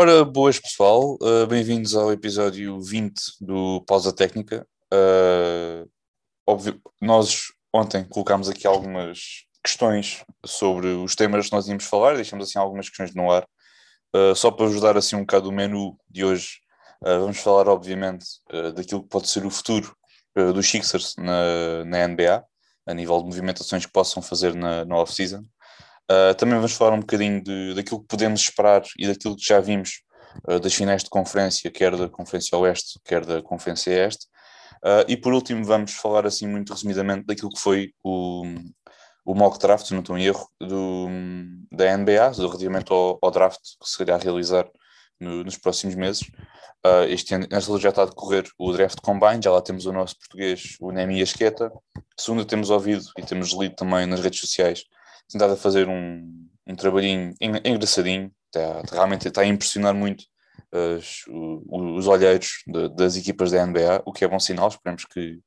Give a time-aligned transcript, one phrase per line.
[0.00, 4.64] Ora, boas pessoal, uh, bem-vindos ao episódio 20 do Pausa Técnica.
[4.94, 5.90] Uh,
[6.46, 12.48] óbvio, nós ontem colocámos aqui algumas questões sobre os temas que nós íamos falar, deixamos
[12.48, 13.44] assim algumas questões no ar,
[14.14, 16.60] uh, só para ajudar assim um bocado o menu de hoje.
[17.02, 18.24] vamos falar, obviamente,
[18.76, 19.96] daquilo que pode ser o futuro
[20.54, 22.44] dos Sixers na, na NBA,
[22.86, 25.42] a nível de movimentações que possam fazer na, na off-season.
[26.10, 29.60] Uh, também vamos falar um bocadinho de, daquilo que podemos esperar e daquilo que já
[29.60, 30.02] vimos
[30.48, 34.26] uh, das finais de conferência, quer da Conferência Oeste, quer da Conferência Este.
[34.82, 38.42] Uh, e por último, vamos falar assim muito resumidamente daquilo que foi o,
[39.22, 41.08] o mock draft, se não estou em erro, do,
[41.70, 44.66] da NBA, relativamente ao, ao draft que se irá realizar
[45.20, 46.22] no, nos próximos meses.
[46.86, 47.46] Uh, este ano,
[47.78, 51.20] já está a decorrer o draft combine, já lá temos o nosso português, o Nemi
[51.20, 51.70] Asqueta.
[52.16, 54.84] Segundo, temos ouvido e temos lido também nas redes sociais
[55.30, 60.24] tentado a fazer um, um trabalhinho engraçadinho, está, realmente está a impressionar muito
[60.72, 65.40] os, os olheiros de, das equipas da NBA, o que é bom sinal, esperemos que,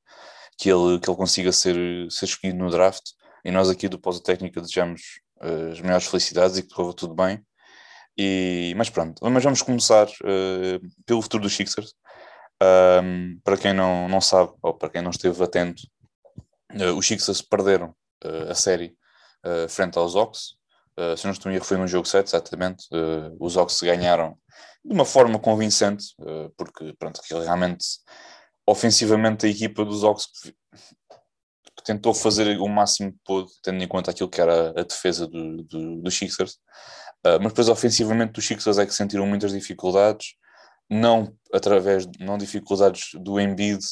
[0.58, 1.76] que, ele, que ele consiga ser,
[2.10, 3.04] ser escolhido no draft,
[3.44, 5.02] e nós aqui do Pós Técnica desejamos
[5.72, 7.44] as maiores felicidades e que corra tudo bem.
[8.18, 11.94] E, mas pronto, mas vamos começar uh, pelo futuro dos Sixers.
[12.62, 15.82] Um, para quem não, não sabe, ou para quem não esteve atento,
[16.74, 18.96] uh, os Sixers perderam uh, a série
[19.46, 20.56] uh, frente aos Ox.
[20.98, 22.86] Uh, se não estou erro, foi num jogo 7, exatamente.
[22.92, 24.38] Uh, os Ox ganharam
[24.84, 26.06] de uma forma convincente,
[26.58, 27.86] porque pronto, realmente
[28.66, 30.28] ofensivamente a equipa dos Ox
[31.84, 35.64] tentou fazer o máximo que pôde, tendo em conta aquilo que era a defesa do,
[35.64, 36.54] do, dos Sixers.
[37.26, 40.36] Uh, mas depois ofensivamente os Sixers é que sentiram muitas dificuldades,
[40.90, 43.84] não através, não dificuldades do Embiid,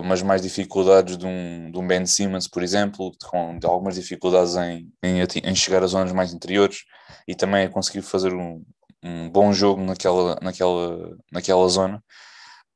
[0.00, 4.92] mas mais dificuldades de um, de um Ben Simmons, por exemplo, com algumas dificuldades em,
[5.02, 6.84] em, em, chegar às zonas mais interiores
[7.26, 8.64] e também a conseguir fazer um,
[9.02, 12.02] um bom jogo naquela, naquela, naquela zona.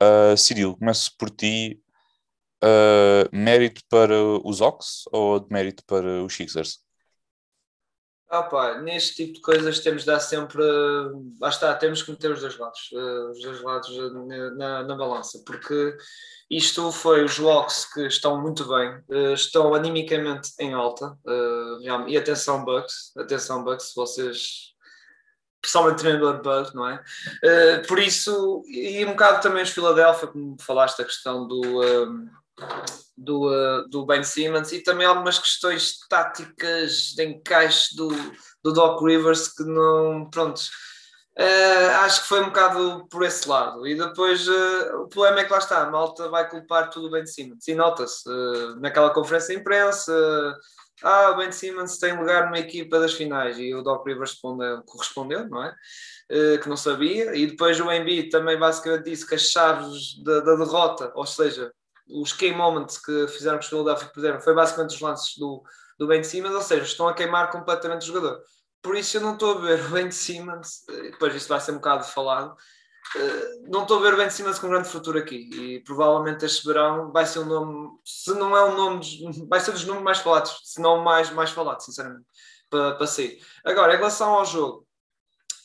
[0.02, 1.80] Uh, Cirilo, começo por ti.
[2.64, 6.85] Uh, mérito para os Ox ou mérito para os Sixers?
[8.28, 10.62] Ah, pá, neste tipo de coisas temos de dar sempre.
[11.40, 13.96] Lá está, temos que meter os dois lados, uh, os dois lados
[14.56, 15.96] na, na balança, porque
[16.50, 19.00] isto foi os Locks que estão muito bem,
[19.32, 21.16] estão animicamente em alta.
[22.08, 24.74] E atenção, Bucks, atenção, Bucks, vocês.
[25.60, 27.02] Principalmente treinador Bucks, não é?
[27.42, 31.80] Uh, por isso, e um bocado também os Philadelphia, como falaste, a questão do.
[33.16, 38.08] Do, do Ben Simmons e também algumas questões táticas de encaixe do,
[38.62, 40.60] do Doc Rivers que não, pronto,
[41.38, 43.86] Uh, acho que foi um bocado por esse lado.
[43.86, 47.24] E depois uh, o problema é que lá está, a malta vai culpar tudo bem
[47.24, 47.54] de cima.
[47.68, 50.56] E nota-se uh, naquela conferência de imprensa:
[51.02, 53.58] ah, o Ben Simmons tem lugar numa equipa das finais.
[53.58, 55.74] E o Doc Rivers respondeu, correspondeu, não é?
[56.62, 57.36] que não sabia.
[57.36, 61.70] E depois o Embiid também basicamente disse que as chaves da, da derrota, ou seja,
[62.08, 65.62] os key moments que fizeram que os Philadelphia perderam, foi basicamente os lances do,
[65.98, 68.40] do Ben Simmons, ou seja, estão a queimar completamente o jogador.
[68.82, 71.72] Por isso eu não estou a ver o Ben Simmons, eh, depois isso vai ser
[71.72, 72.56] um bocado falado,
[73.16, 76.66] eh, não estou a ver o Ben Simmons com grande futuro aqui e provavelmente este
[76.66, 79.00] verão vai ser um nome, se não é um nome,
[79.48, 82.26] vai ser dos nomes mais falados, se não mais, mais falado, sinceramente,
[82.70, 83.40] para, para sair.
[83.64, 84.86] Agora, em relação ao jogo,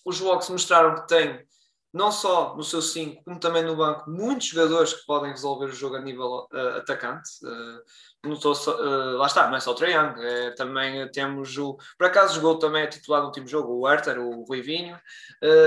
[0.06, 1.46] os Hawks mostraram que têm
[1.94, 5.74] não só no seu 5, como também no banco, muitos jogadores que podem resolver o
[5.74, 7.30] jogo a nível uh, atacante.
[7.44, 11.78] Uh, só, uh, lá está, não é só o Young, é, também temos o.
[11.98, 14.98] Por acaso jogou também a titular no último jogo, o Herter, o Ruivinho.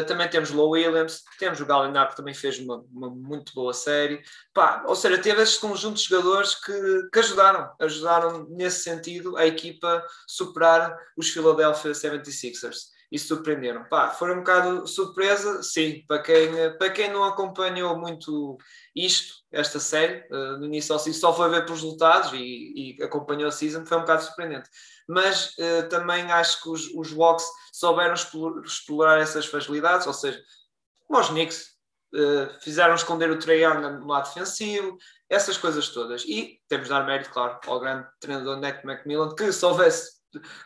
[0.07, 3.75] também temos o Low Williams, temos o Gallinari que também fez uma, uma, muito boa
[3.75, 4.23] série.
[4.55, 9.47] Pá, ou seja, teve este conjunto de jogadores que, que ajudaram, ajudaram nesse sentido a
[9.47, 13.85] equipa superar os Philadelphia 76ers e surpreenderam.
[13.85, 18.59] Pá, foi um bocado surpresa, sim, para quem, para quem não acompanhou muito
[18.93, 23.47] isto, esta série, uh, no início assim, só foi ver pelos resultados e, e, acompanhou
[23.47, 24.69] a season, foi um bocado surpreendente.
[25.09, 30.43] Mas uh, também acho que os, os Walks souberam explorar essas facilidades, ou seja,
[31.09, 31.67] os Knicks
[32.17, 34.99] uh, fizeram esconder o Trae no lado defensivo,
[35.31, 36.25] essas coisas todas.
[36.25, 39.65] E temos de dar mérito, claro, ao grande treinador Nick McMillan, que se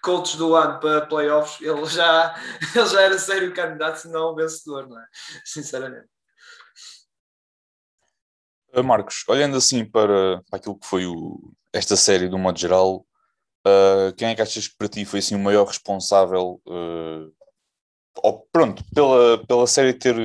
[0.02, 2.34] coaches do ano para playoffs, ele já,
[2.74, 5.06] ele já era sério candidato, se não vencedor, não é?
[5.44, 6.08] Sinceramente.
[8.74, 13.06] Uh, Marcos, olhando assim para, para aquilo que foi o, esta série do modo geral,
[13.66, 17.32] uh, quem é que achas que para ti foi assim, o maior responsável, uh,
[18.22, 20.16] ou, pronto, pela, pela série ter,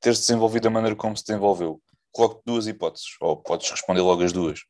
[0.00, 1.80] ter se desenvolvido da maneira como se desenvolveu?
[2.12, 4.60] Coloco duas hipóteses, ou podes responder logo as duas.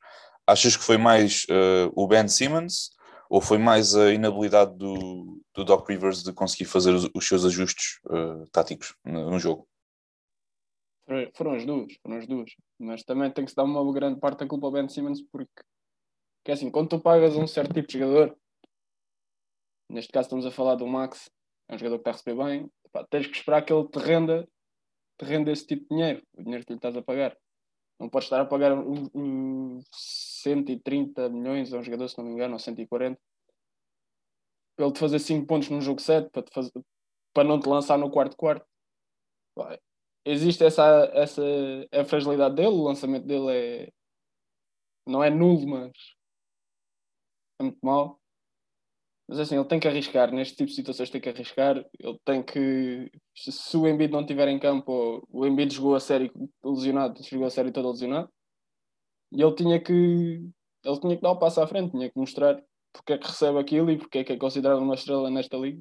[0.47, 2.91] Achas que foi mais uh, o Ben Simmons
[3.31, 7.45] Ou foi mais a inabilidade do, do Doc Rivers de conseguir fazer os, os seus
[7.45, 9.69] ajustes uh, táticos no, no, jogo?
[11.35, 12.51] Foram as duas, foram as duas.
[12.77, 15.63] Mas também tem que se dar uma grande parte da culpa ao Ben Simmons porque
[16.45, 18.37] que é assim, quando tu pagas um certo tipo de jogador,
[19.89, 21.31] neste caso estamos a falar do Max,
[21.69, 23.99] é um jogador que está a receber bem, pá, tens que esperar que ele te
[23.99, 24.49] renda,
[25.19, 27.37] te renda esse tipo de dinheiro, o dinheiro que lhe estás a pagar.
[28.01, 32.33] Não podes estar a pagar um, um 130 milhões a um jogador, se não me
[32.33, 33.21] engano, ou 140,
[34.75, 36.73] para ele te fazer 5 pontos num jogo 7, para, te fazer,
[37.35, 38.67] para não te lançar no quarto quarto.
[40.25, 41.43] Existe essa, essa
[41.93, 43.93] a fragilidade dele, o lançamento dele é
[45.07, 45.93] não é nulo, mas
[47.59, 48.20] é muito mal.
[49.31, 52.43] Mas assim, ele tem que arriscar, neste tipo de situações tem que arriscar, ele tem
[52.43, 56.33] que, se o Embiid não estiver em campo, o Embiid jogou a série
[56.65, 58.29] lesionado, jogou a série toda lesionado,
[59.31, 62.61] e ele tinha que, ele tinha que dar o passo à frente, tinha que mostrar
[62.93, 65.81] porque é que recebe aquilo e porque é que é considerado uma estrela nesta liga.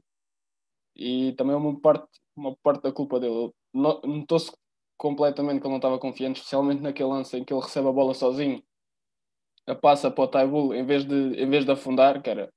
[0.96, 3.52] E também é uma parte, uma parte da culpa dele.
[3.74, 4.52] Notou-se
[4.96, 8.14] completamente que ele não estava confiante, especialmente naquele lance em que ele recebe a bola
[8.14, 8.62] sozinho,
[9.66, 12.54] a passa para o Taibul em vez de, em vez de afundar, que era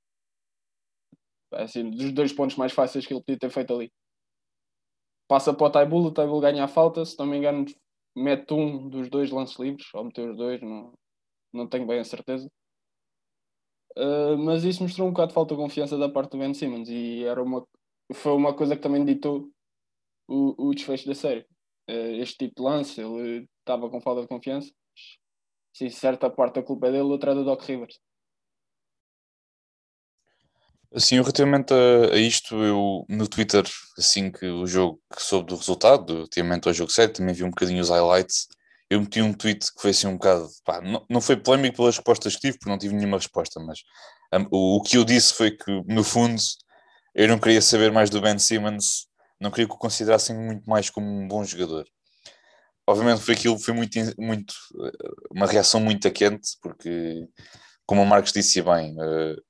[1.55, 3.91] assim, dos dois pontos mais fáceis que ele podia ter feito ali.
[5.27, 7.65] Passa para o Taibul, o Taibul ganha a falta, se não me engano,
[8.15, 10.93] mete um dos dois lances livres, ou meteu os dois, não,
[11.53, 12.49] não tenho bem a certeza.
[13.97, 16.89] Uh, mas isso mostrou um bocado de falta de confiança da parte do Ben Simmons
[16.89, 17.65] e era uma,
[18.11, 19.49] foi uma coisa que também ditou
[20.27, 21.41] o, o desfecho da série.
[21.89, 24.71] Uh, este tipo de lance, ele estava com falta de confiança.
[25.75, 27.99] Sim, certa parte da culpa é dele, outra é do Doc Rivers.
[30.95, 33.63] Assim, relativamente a, a, isto, eu no Twitter,
[33.97, 37.49] assim que o jogo que soube do resultado, relativamente ao jogo 7, também vi um
[37.49, 38.47] bocadinho os highlights.
[38.89, 40.47] Eu meti um tweet que foi assim um bocado.
[40.63, 43.79] Pá, não, não foi polémico pelas respostas que tive, porque não tive nenhuma resposta, mas
[44.33, 46.39] um, o, o, que eu disse foi que, no fundo,
[47.15, 49.07] eu não queria saber mais do Ben Simmons,
[49.39, 51.85] não queria que o considerassem muito mais como um bom jogador.
[52.87, 54.53] Obviamente foi aquilo, foi muito, muito
[55.31, 57.27] uma reação muito quente, porque,
[57.85, 59.41] como o Marcos disse bem, uh,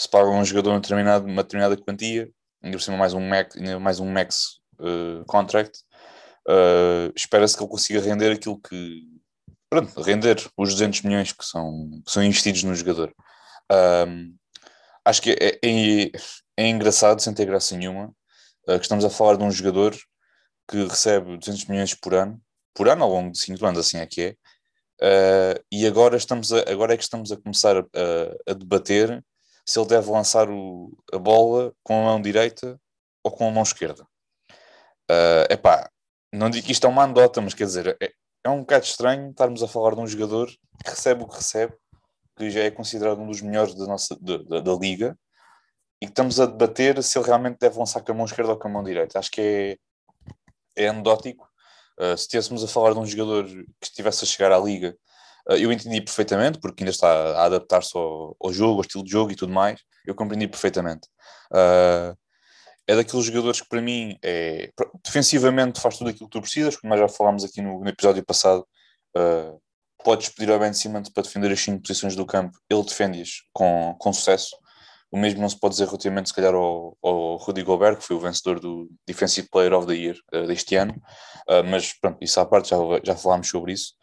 [0.00, 2.30] se paga um jogador uma determinada, uma determinada quantia,
[2.62, 5.78] ainda por cima mais um max, mais um max uh, contract,
[6.48, 9.02] uh, espera-se que ele consiga render aquilo que
[9.68, 13.14] pronto, render os 200 milhões que são, que são investidos no jogador.
[14.08, 14.34] Um,
[15.04, 16.10] acho que é, é,
[16.56, 18.06] é, engraçado, sem ter graça nenhuma,
[18.66, 19.94] uh, que estamos a falar de um jogador
[20.66, 22.40] que recebe 200 milhões por ano,
[22.72, 24.34] por ano ao longo de 5 anos, assim é que
[25.02, 27.82] é, e agora, estamos a, agora é que estamos a começar a,
[28.50, 29.22] a debater
[29.66, 32.80] se ele deve lançar o, a bola com a mão direita
[33.22, 34.04] ou com a mão esquerda.
[35.10, 35.90] Uh, epá,
[36.32, 38.12] não digo que isto é uma andota, mas quer dizer, é,
[38.44, 40.48] é um bocado estranho estarmos a falar de um jogador
[40.84, 41.74] que recebe o que recebe,
[42.36, 45.18] que já é considerado um dos melhores da, nossa, da, liga,
[46.00, 48.58] e que estamos a debater se ele realmente deve lançar com a mão esquerda ou
[48.58, 49.18] com a mão direita.
[49.18, 49.78] Acho que
[50.76, 51.48] é, é anedótico.
[51.98, 55.09] Uh, se estivéssemos a falar de um jogador que estivesse a chegar à liga ah,
[55.48, 59.32] eu entendi perfeitamente, porque ainda está a adaptar-se ao, ao, jogo, ao estilo de jogo
[59.32, 59.80] e tudo mais.
[60.06, 61.08] Eu compreendi perfeitamente.
[61.52, 62.16] Uh,
[62.86, 64.70] é daqueles jogadores que, para mim, é,
[65.04, 68.24] defensivamente faz tudo aquilo que tu precisas, como nós já falámos aqui no, no episódio
[68.24, 68.66] passado.
[69.16, 69.60] Uh,
[70.02, 73.94] podes pedir ao Ben Simmons para defender as 5 posições do campo, ele defende-as com,
[73.98, 74.56] com sucesso.
[75.12, 78.16] O mesmo não se pode dizer relativamente, se calhar, ao, ao Rudy Gobert, que foi
[78.16, 80.94] o vencedor do Defensive Player of the Year uh, deste ano.
[81.48, 83.94] Uh, mas, pronto, isso à parte, já, já falámos sobre isso.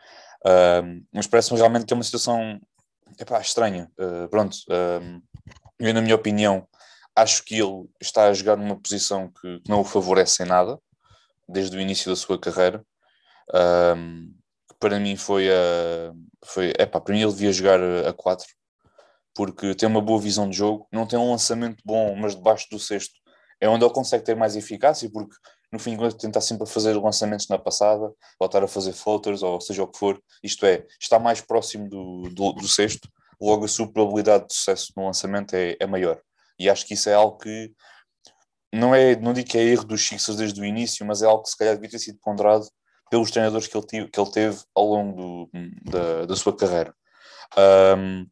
[1.13, 2.59] Mas parece-me realmente que é uma situação
[3.19, 3.91] epá, estranha.
[3.97, 5.21] Uh, pronto, uh,
[5.79, 6.67] eu, na minha opinião,
[7.15, 10.79] acho que ele está a jogar numa posição que não o favorece em nada,
[11.47, 12.83] desde o início da sua carreira.
[14.79, 16.13] para mim foi a.
[16.45, 18.45] Foi, epá, para mim ele devia jogar a 4,
[19.33, 22.79] porque tem uma boa visão de jogo, não tem um lançamento bom, mas debaixo do
[22.79, 23.15] sexto
[23.59, 25.35] é onde ele consegue ter mais eficácia, porque
[25.71, 29.59] no fim de contas tentar sempre fazer lançamentos na passada, voltar a fazer floaters, ou
[29.59, 33.09] seja o que for, isto é, está mais próximo do, do, do sexto,
[33.39, 36.19] logo a sua probabilidade de sucesso no lançamento é, é, maior.
[36.57, 37.71] E acho que isso é algo que
[38.73, 41.43] não é, não digo que é erro dos Sixers desde o início, mas é algo
[41.43, 42.67] que se calhar devia ter sido ponderado
[43.09, 45.49] pelos treinadores que ele, tive, que ele teve ao longo do,
[45.91, 46.93] da, da sua carreira.
[47.97, 48.27] Um,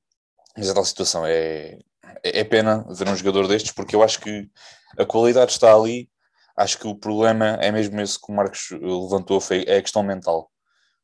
[0.57, 1.79] mas a tal situação é,
[2.23, 4.49] é, é pena ver um jogador destes, porque eu acho que
[4.97, 6.09] a qualidade está ali
[6.57, 10.03] acho que o problema é mesmo esse que o Marcos levantou, foi, é a questão
[10.03, 10.49] mental.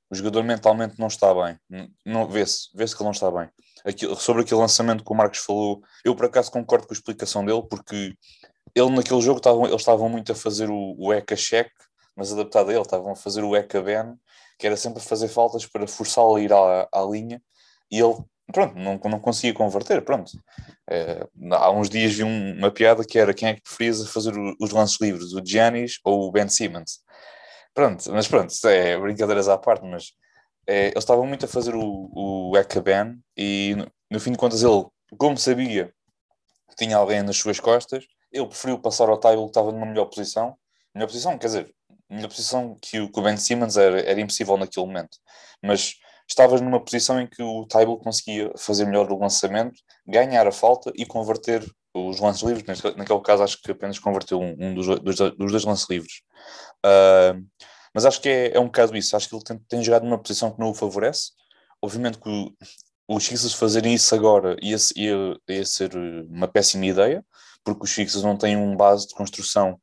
[0.09, 1.57] O jogador mentalmente não está bem,
[2.05, 3.49] não, vê-se vê que ele não está bem.
[3.85, 7.45] Aquilo, sobre aquele lançamento que o Marcos falou, eu por acaso concordo com a explicação
[7.45, 8.13] dele, porque
[8.75, 11.71] ele naquele jogo estavam, eles estavam muito a fazer o, o ECA check,
[12.15, 14.15] mas adaptado a ele, estavam a fazer o ECA Ben,
[14.59, 17.41] que era sempre fazer faltas para forçá-lo a ir à, à linha,
[17.89, 18.17] e ele
[18.51, 20.31] pronto, não, não conseguia converter, pronto.
[20.89, 24.33] É, há uns dias vi um, uma piada que era quem é que preferias fazer
[24.59, 26.99] os lances livres, o Giannis ou o Ben Simmons?
[27.73, 30.11] Pronto, mas pronto, é brincadeiras à parte, mas
[30.67, 32.53] é, eles estavam muito a fazer o, o
[33.37, 34.85] e no, no fim de contas ele,
[35.17, 35.93] como sabia
[36.69, 40.05] que tinha alguém nas suas costas, ele preferiu passar ao Tybalt que estava numa melhor
[40.05, 40.55] posição,
[40.93, 41.75] melhor posição, quer dizer,
[42.09, 45.17] melhor posição que o, que o Ben Simmons era, era impossível naquele momento,
[45.63, 45.95] mas
[46.31, 49.75] estavas numa posição em que o Tybal conseguia fazer melhor o lançamento,
[50.07, 52.65] ganhar a falta e converter os lances livres.
[52.95, 56.21] Naquele caso, acho que apenas converteu um, um dos, dos, dos, dois lances livres.
[56.85, 57.45] Uh,
[57.93, 59.15] mas acho que é, é, um bocado isso.
[59.15, 61.31] Acho que ele tem, tem, jogado numa posição que não o favorece.
[61.81, 62.53] Obviamente que
[63.09, 65.93] os Sixers fazerem isso agora ia, ia, ia, ser
[66.29, 67.25] uma péssima ideia,
[67.61, 69.77] porque os Sixers não têm um base de construção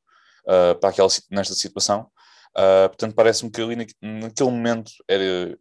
[0.47, 2.11] uh, para aquela, nesta situação.
[2.57, 5.59] Uh, portanto, parece-me que ali naquele momento era,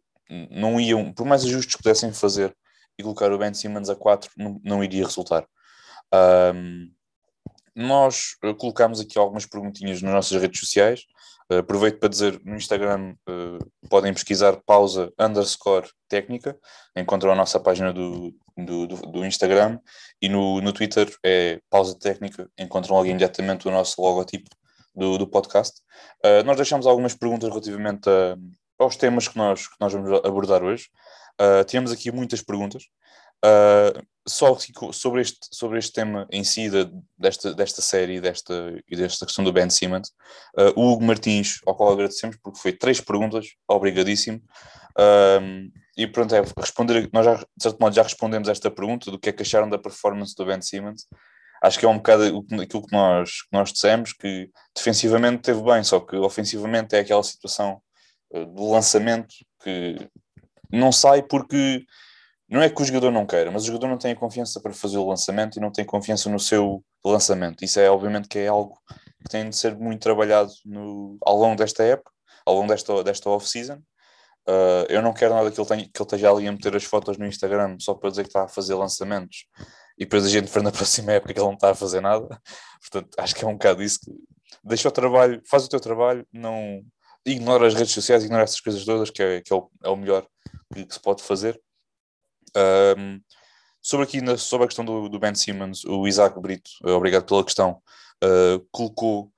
[0.50, 2.54] não iam, por mais ajustes que pudessem fazer
[2.98, 5.46] e colocar o Ben Simmons a 4, não, não iria resultar.
[6.54, 6.90] Um,
[7.74, 11.02] nós uh, colocámos aqui algumas perguntinhas nas nossas redes sociais.
[11.50, 16.58] Uh, aproveito para dizer no Instagram uh, podem pesquisar pausa underscore técnica,
[16.96, 19.78] encontram a nossa página do, do, do, do, Instagram
[20.20, 24.50] e no, no Twitter é pausa técnica, encontram logo imediatamente o nosso logotipo
[24.94, 25.80] do, do podcast.
[26.24, 28.36] Uh, nós deixamos algumas perguntas relativamente a,
[28.78, 30.88] aos temas que nós, que nós vamos abordar hoje.
[31.40, 32.84] Uh, tínhamos aqui muitas perguntas.
[33.44, 34.56] Uh, só
[34.92, 39.44] sobre este, sobre este tema em si, de, desta, desta série desta, e desta questão
[39.44, 40.08] do Ben Simmons,
[40.58, 44.38] uh, o Hugo Martins, ao qual agradecemos, porque foi três perguntas, obrigadíssimo.
[44.98, 49.18] Uh, e pronto, é responder, nós já, de certo modo já respondemos esta pergunta do
[49.18, 51.06] que é que acharam da performance do Ben Simmons.
[51.62, 52.24] Acho que é um bocado
[52.60, 57.22] aquilo que nós, que nós dissemos, que defensivamente teve bem, só que ofensivamente é aquela
[57.22, 57.80] situação
[58.32, 59.96] do lançamento que
[60.70, 61.84] não sai porque
[62.48, 64.72] não é que o jogador não queira, mas o jogador não tem a confiança para
[64.72, 67.64] fazer o lançamento e não tem confiança no seu lançamento.
[67.64, 68.78] Isso é obviamente que é algo
[69.22, 72.10] que tem de ser muito trabalhado no, ao longo desta época,
[72.46, 73.82] ao longo desta, desta off-season.
[74.48, 76.84] Uh, eu não quero nada que ele, tenha, que ele esteja ali a meter as
[76.84, 79.44] fotos no Instagram só para dizer que está a fazer lançamentos
[79.98, 82.26] e depois a gente for na próxima época que ele não está a fazer nada.
[82.80, 84.00] Portanto, acho que é um bocado isso.
[84.00, 84.12] Que
[84.64, 86.82] deixa o trabalho, faz o teu trabalho, não,
[87.32, 89.96] ignora as redes sociais, ignora essas coisas todas, que é, que é, o, é o
[89.96, 90.26] melhor
[90.72, 91.60] que, que, se pode fazer.
[92.56, 93.20] Um,
[93.80, 97.24] sobre aqui na, sobre a questão do, do, Ben Simmons, o Isaac Brito, eh, obrigado
[97.24, 97.80] pela questão,
[98.24, 99.32] uh, colocou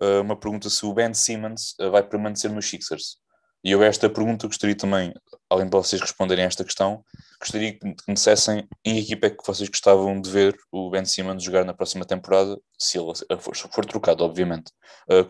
[0.00, 3.18] uh, uma pergunta se o Ben Simmons uh, vai permanecer nos Sixers.
[3.62, 5.14] E eu esta pergunta gostaria também,
[5.48, 7.02] além de vocês responderem a esta questão,
[7.40, 11.04] gostaria que me dissessem em que equipa é que vocês gostavam de ver o Ben
[11.06, 14.70] Simmons jogar na próxima temporada, se ele for, for trocado, obviamente.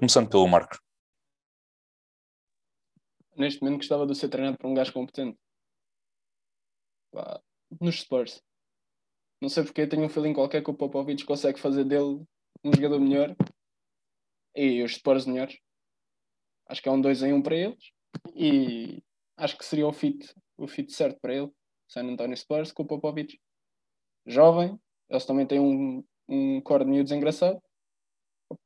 [0.00, 0.78] começando pelo Marco
[3.37, 5.38] neste momento gostava de ser treinado por um gajo competente.
[7.81, 8.43] nos Spurs.
[9.41, 12.25] Não sei porque tenho um feeling qualquer que o Popovich consegue fazer dele
[12.64, 13.37] um jogador melhor
[14.55, 15.59] e os Spurs melhores.
[16.67, 17.93] Acho que é um 2 em 1 um para eles
[18.35, 19.03] e
[19.37, 21.53] acho que seria o fit, o fit certo para ele.
[21.88, 23.38] San Antonio Spurs com o Popovich.
[24.26, 27.61] Jovem, eles também têm um, um core de miúdos engraçado.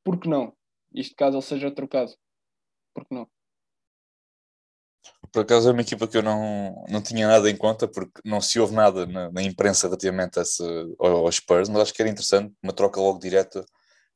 [0.05, 0.57] Por que não?
[0.95, 2.13] Isto caso ele seja trocado.
[2.95, 3.29] Por que não?
[5.33, 8.41] Por acaso é uma equipa que eu não, não tinha nada em conta, porque não
[8.41, 10.63] se ouve nada na, na imprensa relativamente a esse,
[10.99, 13.65] aos Spurs, mas acho que era interessante, uma troca logo direta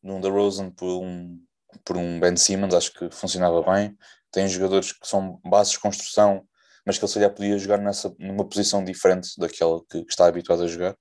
[0.03, 1.39] num da Rosen por um,
[1.85, 3.97] por um Ben Simmons, acho que funcionava bem.
[4.31, 6.45] Tem jogadores que são bases de construção,
[6.85, 10.27] mas que ele se calhar podia jogar nessa, numa posição diferente daquela que, que está
[10.27, 10.97] habituado a jogar.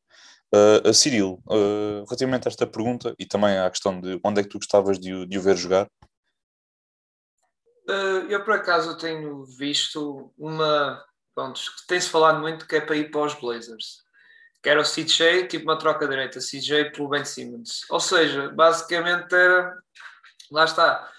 [0.53, 4.49] Uh, Cyril, uh, relativamente a esta pergunta e também à questão de onde é que
[4.49, 5.87] tu gostavas de, de o ver jogar,
[8.29, 11.03] eu por acaso tenho visto uma.
[11.33, 14.03] Pronto, tem-se falado muito que é para ir para os Blazers.
[14.61, 17.89] Que era o CJ, tipo uma troca direita, CJ pelo Ben Simmons.
[17.89, 19.77] Ou seja, basicamente era.
[20.51, 21.11] Lá está.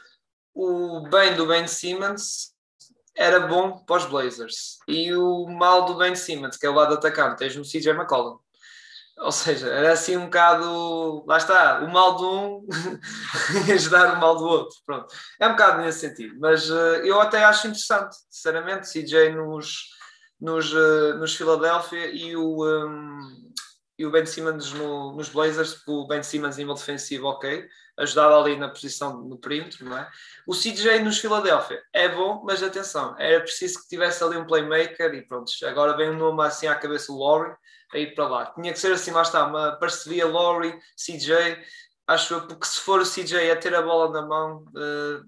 [0.54, 2.52] O bem do Ben Simmons
[3.14, 4.78] era bom para os Blazers.
[4.86, 8.38] E o mal do Ben Simmons, que é o lado atacante, tens no CJ McCollum.
[9.18, 11.24] Ou seja, era assim um bocado.
[11.26, 12.66] Lá está, o mal de um
[13.72, 14.76] ajudar o mal do outro.
[14.84, 15.14] Pronto.
[15.38, 16.34] É um bocado nesse sentido.
[16.40, 19.88] Mas uh, eu até acho interessante, sinceramente, CJ nos,
[20.40, 23.52] nos, uh, nos Philadelphia e o, um,
[23.98, 28.56] e o Ben Simmons no, nos Blazers, o Ben Simmons nível defensivo, ok, ajudava ali
[28.56, 30.10] na posição no perímetro, não é?
[30.46, 35.14] O CJ nos Philadelphia é bom, mas atenção, era preciso que tivesse ali um playmaker
[35.14, 37.54] e pronto, agora vem um nome assim à cabeça, o Laurie
[37.92, 38.46] a ir para lá.
[38.46, 41.58] Tinha que ser assim, lá está, uma parceria Laurie, CJ,
[42.06, 45.24] acho eu, porque se for o CJ a ter a bola na mão, uh,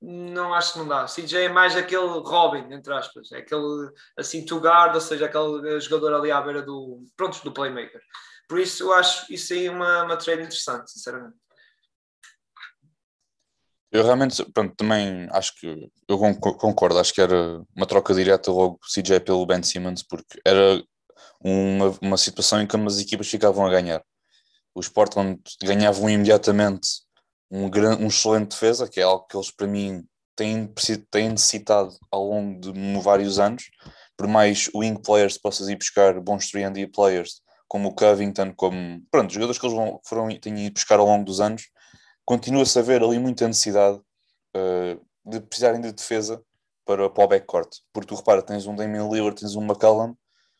[0.00, 1.06] não acho que não dá.
[1.06, 5.80] CJ é mais aquele Robin, entre aspas, é aquele assim to guard, ou seja, aquele
[5.80, 8.00] jogador ali à beira do, pronto, do playmaker.
[8.48, 11.36] Por isso eu acho isso aí uma, uma trade interessante, sinceramente.
[13.90, 18.80] Eu realmente, pronto, também acho que eu concordo, acho que era uma troca direta logo
[18.92, 20.82] CJ pelo Ben Simmons, porque era
[21.44, 24.02] uma, uma situação em que as equipas ficavam a ganhar.
[24.74, 26.88] Os Portland ganhavam imediatamente
[27.50, 30.72] um, grande, um excelente defesa, que é algo que eles para mim têm,
[31.10, 33.70] têm necessitado ao longo de vários anos,
[34.16, 39.32] por mais wing players possas ir buscar bons 3D players, como o Covington, como pronto,
[39.32, 41.68] jogadores que eles vão, foram, têm ido buscar ao longo dos anos,
[42.24, 43.98] continua-se a haver ali muita necessidade
[44.56, 46.42] uh, de precisarem de defesa
[46.84, 47.68] para, para o backcourt.
[47.92, 50.14] Porque tu repara, tens um Damian Lillard, tens um McCallum,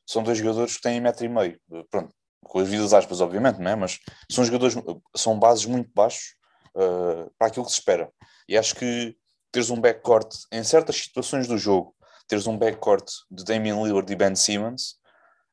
[0.06, 1.60] são dois jogadores que têm metro e meio.
[1.90, 3.74] Pronto, com as vidas aspas, obviamente, não é?
[3.74, 3.98] mas
[4.30, 4.76] são jogadores,
[5.16, 6.34] são bases muito baixos
[6.76, 8.10] uh, para aquilo que se espera.
[8.48, 9.16] E acho que
[9.50, 11.94] teres um backcourt em certas situações do jogo,
[12.28, 14.96] teres um backcourt de Damian Lillard e Ben Simmons,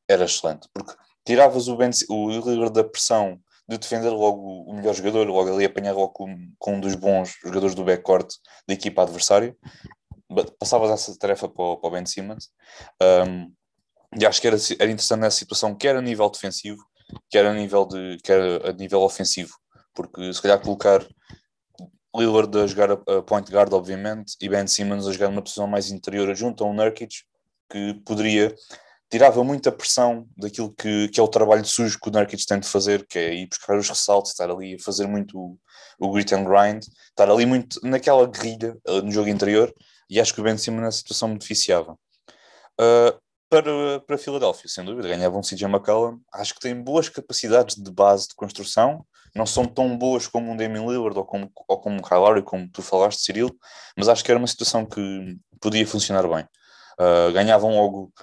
[0.07, 0.93] era excelente, porque
[1.25, 5.65] tiravas o, ben, o Lillard da pressão de defender logo o melhor jogador, logo ali
[5.65, 8.27] apanhar logo com, com um dos bons jogadores do backcourt
[8.67, 9.55] da equipa adversária,
[10.59, 12.49] passavas essa tarefa para o, para o Ben Simmons.
[13.01, 13.53] Um,
[14.19, 16.83] e acho que era, era interessante nessa situação, quer a nível defensivo,
[17.29, 19.53] quer a nível, de, quer a nível ofensivo,
[19.93, 21.05] porque se calhar colocar
[22.15, 25.91] Lillard a jogar a point guard, obviamente, e Ben Simmons a jogar numa posição mais
[25.91, 27.23] interior junto a um Nurkic,
[27.69, 28.53] que poderia
[29.11, 32.67] tirava muita pressão daquilo que, que é o trabalho sujo que o Nurkic tem de
[32.67, 35.57] fazer, que é ir buscar os ressaltos, estar ali a fazer muito o,
[35.99, 39.73] o grit and grind, estar ali muito naquela guerrilha uh, no jogo interior,
[40.09, 41.97] e acho que o Ben Simmons na situação beneficiava.
[42.79, 43.19] Uh,
[43.51, 47.91] para, para Filadélfia, sem dúvida, ganhava um CJ McCollum, acho que tem boas capacidades de
[47.91, 49.05] base de construção,
[49.35, 52.43] não são tão boas como um Damien Lillard ou como, ou como um Kyle Lowry,
[52.43, 53.53] como tu falaste, Cyril,
[53.97, 56.45] mas acho que era uma situação que podia funcionar bem.
[56.97, 58.13] Uh, ganhavam logo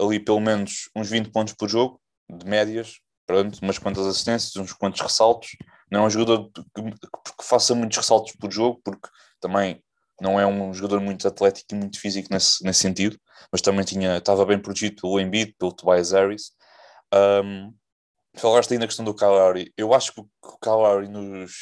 [0.00, 2.94] ali pelo menos uns 20 pontos por jogo, de médias,
[3.26, 5.50] pronto, umas quantas assistências, uns quantos ressaltos.
[5.90, 9.06] Não é um jogador que, que faça muitos ressaltos por jogo, porque
[9.38, 9.82] também
[10.20, 13.18] não é um jogador muito atlético e muito físico nesse, nesse sentido,
[13.52, 16.52] mas também tinha, estava bem protegido pelo Embiid, pelo Tobias Harris.
[17.14, 17.72] Um,
[18.36, 19.72] falaste aí na questão do Kawhi.
[19.76, 20.28] Eu acho que o
[20.60, 21.52] Kawhi nos,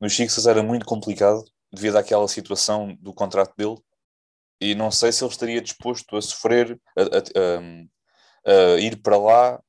[0.00, 3.76] nos Sixers era muito complicado devido àquela situação do contrato dele
[4.60, 9.16] e não sei se ele estaria disposto a sofrer, a, a, a, a ir para
[9.16, 9.60] lá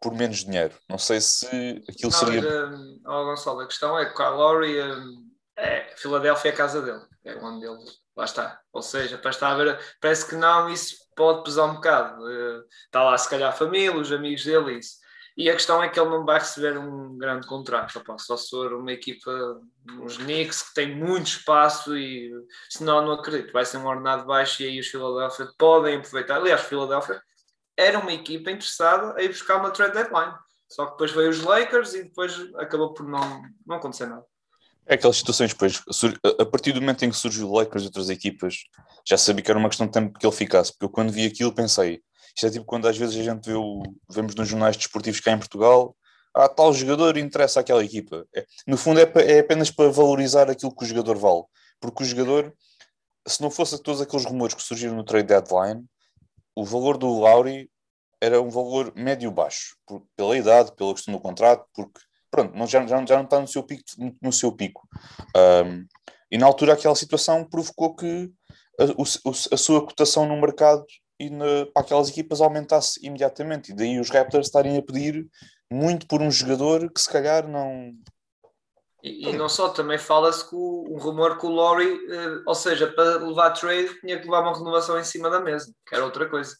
[0.00, 0.74] por menos dinheiro.
[0.88, 1.46] Não sei se
[1.88, 2.42] aquilo não, seria.
[2.42, 5.27] Mas, oh, Gonçalo, a questão é que o Lowry, um,
[5.58, 7.78] é, Filadélfia é a casa dele, é onde ele
[8.16, 8.60] lá está.
[8.72, 12.24] Ou seja, para estar a ver, parece que não, isso pode pesar um bocado.
[12.86, 14.98] Está lá, se calhar, a família, os amigos dele, isso.
[15.36, 18.50] E a questão é que ele não vai receber um grande contrato, opa, só se
[18.50, 19.30] for uma equipa,
[20.00, 22.32] uns Knicks, que tem muito espaço e
[22.68, 26.38] senão não acredito, vai ser um ordenado baixo e aí os Philadelphia podem aproveitar.
[26.38, 27.22] Aliás, Philadelphia
[27.76, 30.34] era uma equipa interessada ir buscar uma trade deadline,
[30.68, 34.26] só que depois veio os Lakers e depois acabou por não, não acontecer nada.
[34.88, 35.82] É aquelas situações, depois,
[36.40, 38.64] a partir do momento em que surgiu o Lakers e outras equipas,
[39.06, 41.26] já sabia que era uma questão de tempo que ele ficasse, porque eu quando vi
[41.26, 42.00] aquilo pensei,
[42.34, 45.32] isto é tipo quando às vezes a gente vê o, vemos nos jornais desportivos cá
[45.32, 45.94] em Portugal,
[46.34, 48.26] ah, tal jogador interessa àquela equipa.
[48.34, 51.42] É, no fundo é, é, apenas para valorizar aquilo que o jogador vale.
[51.80, 52.54] Porque o jogador,
[53.26, 55.84] se não fosse todos aqueles rumores que surgiram no trade deadline,
[56.54, 57.70] o valor do Lauri
[58.20, 59.76] era um valor médio-baixo,
[60.16, 63.48] pela idade, pela questão do contrato, porque pronto, não, já, já, já não está no
[63.48, 63.82] seu pico.
[64.22, 64.86] No seu pico.
[65.36, 65.86] Um,
[66.30, 68.30] e na altura aquela situação provocou que
[68.78, 70.84] a, a sua cotação no mercado
[71.18, 73.72] e na, para aquelas equipas aumentasse imediatamente.
[73.72, 75.26] E daí os Raptors estarem a pedir
[75.70, 77.92] muito por um jogador que se calhar não.
[79.02, 82.54] E, e não só, também fala-se que o, um rumor que o Laurie, eh, ou
[82.54, 86.04] seja, para levar trade, tinha que levar uma renovação em cima da mesa, que era
[86.04, 86.56] outra coisa.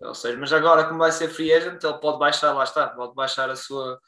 [0.00, 3.14] Ou seja, mas agora, como vai ser free agent, ele pode baixar, lá está, pode
[3.14, 3.98] baixar a sua,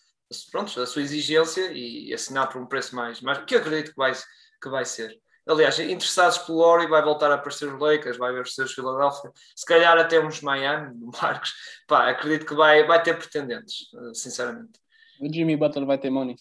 [0.51, 3.97] pronto, a sua exigência e assinar por um preço mais, mais que eu acredito que
[3.97, 5.19] vai, que vai ser.
[5.47, 9.65] Aliás, interessados pelo Lori, vai voltar a aparecer os Lakers, vai aparecer os Philadelphia, se
[9.65, 11.55] calhar até uns Miami, Marcos.
[11.87, 14.81] Pá, acredito que vai, vai ter pretendentes, eh, sinceramente.
[15.21, 16.35] O Jimmy Butler vai ter money.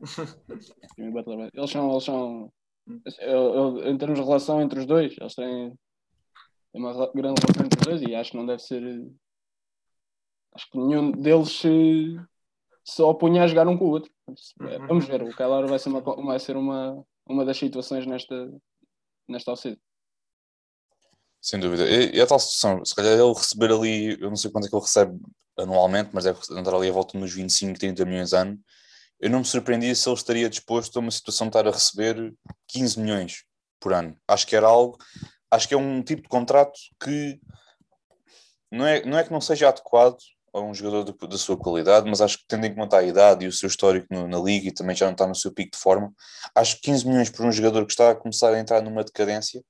[0.96, 1.50] Jimmy Butler vai...
[1.52, 2.52] Eles são, eles são
[3.18, 5.76] eu, eu, em termos de relação entre os dois, eles têm,
[6.72, 9.10] têm uma grande relação entre os dois e acho que não deve ser.
[10.54, 12.16] Acho que nenhum deles se,
[12.86, 14.10] se opunha a jogar um com o outro.
[14.60, 14.86] Uhum.
[14.86, 18.48] Vamos ver, o Kyler vai ser uma, vai ser uma, uma das situações nesta,
[19.28, 19.78] nesta off
[21.42, 21.84] Sem dúvida.
[21.84, 24.70] E, e, a tal situação, se calhar ele receber ali, eu não sei quanto é
[24.70, 25.18] que ele recebe
[25.58, 28.60] anualmente, mas deve andar ali a volta nos 25, 30 milhões de ano.
[29.18, 32.32] Eu não me surpreendia se ele estaria disposto a uma situação de estar a receber
[32.68, 33.44] 15 milhões
[33.80, 34.16] por ano.
[34.28, 34.96] Acho que era algo,
[35.50, 37.40] acho que é um tipo de contrato que
[38.70, 40.18] não é, não é que não seja adequado
[40.58, 43.48] a um jogador da sua qualidade, mas acho que tendo em conta a idade e
[43.48, 45.78] o seu histórico no, na liga e também já não está no seu pico de
[45.78, 46.12] forma,
[46.54, 49.62] acho que 15 milhões por um jogador que está a começar a entrar numa decadência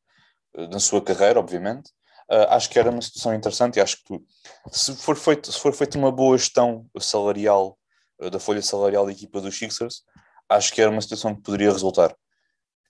[0.57, 1.91] uh, na sua carreira, obviamente,
[2.31, 4.25] uh, acho que era uma situação interessante e acho que tu,
[4.71, 7.77] se for feito, se for feita uma boa gestão salarial
[8.21, 10.03] uh, da folha salarial da equipa dos Sixers,
[10.49, 12.15] acho que era uma situação que poderia resultar.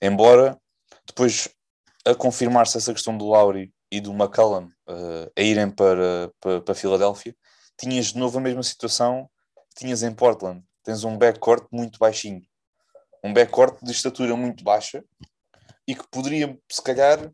[0.03, 0.59] Embora
[1.07, 1.49] depois
[2.05, 6.75] a confirmar-se essa questão do Lowry e do McCallum uh, a irem para, para, para
[6.75, 7.35] Filadélfia,
[7.79, 9.29] tinhas de novo a mesma situação
[9.71, 10.63] que tinhas em Portland.
[10.83, 12.43] Tens um backcourt muito baixinho.
[13.23, 15.05] Um backcourt de estatura muito baixa
[15.87, 17.31] e que poderia, se calhar,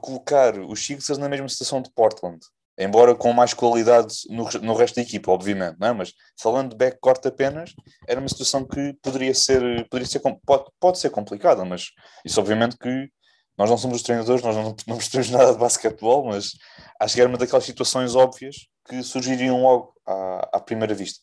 [0.00, 2.38] colocar os Sixers na mesma situação de Portland.
[2.78, 5.92] Embora com mais qualidade no, no resto da equipa, obviamente, não é?
[5.92, 7.74] mas falando de backcourt apenas,
[8.08, 11.90] era uma situação que poderia ser, poderia ser pode, pode ser complicada, mas
[12.24, 13.10] isso obviamente que
[13.58, 16.52] nós não somos os treinadores, nós não, não percebemos nada de basquetebol, mas
[17.00, 18.56] acho que era uma daquelas situações óbvias
[18.88, 21.20] que surgiriam logo à, à primeira vista.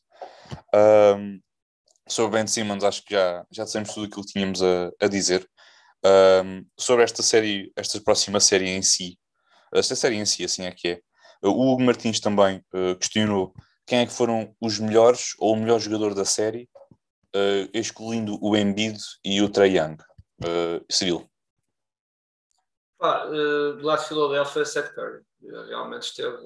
[0.73, 1.39] Um,
[2.07, 5.47] sobre Ben Simmons, acho que já, já dissemos tudo aquilo que tínhamos a, a dizer.
[6.05, 9.17] Um, sobre esta série, esta próxima série em si,
[9.73, 10.99] esta série em si, assim é que é.
[11.41, 13.53] O Hugo Martins também uh, questionou
[13.85, 16.69] quem é que foram os melhores ou o melhor jogador da série,
[17.35, 19.97] uh, excluindo o Embiid e o Trae Young.
[20.43, 20.83] Uh.
[23.01, 25.21] Uh, do lado de Filadélfia, Seth Curry.
[25.67, 26.37] Realmente esteve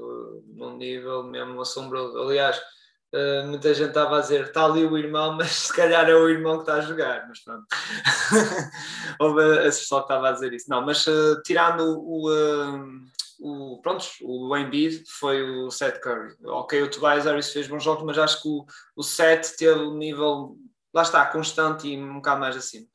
[0.54, 2.20] num nível mesmo assombroso.
[2.20, 2.62] Aliás,
[3.48, 6.58] muita gente estava a dizer está ali o irmão, mas se calhar é o irmão
[6.58, 7.28] que está a jogar.
[7.28, 7.66] Mas pronto.
[9.20, 10.70] Houve esse pessoal que estava a dizer isso.
[10.70, 11.06] Não, mas
[11.44, 12.30] tirando o.
[13.40, 16.36] o, pronto, o Embiid foi o Seth Curry.
[16.46, 18.64] Ok, o Tobias Harris fez bons jogos, mas acho que o,
[18.96, 20.56] o Seth teve um nível,
[20.94, 22.86] lá está, constante e um bocado mais acima.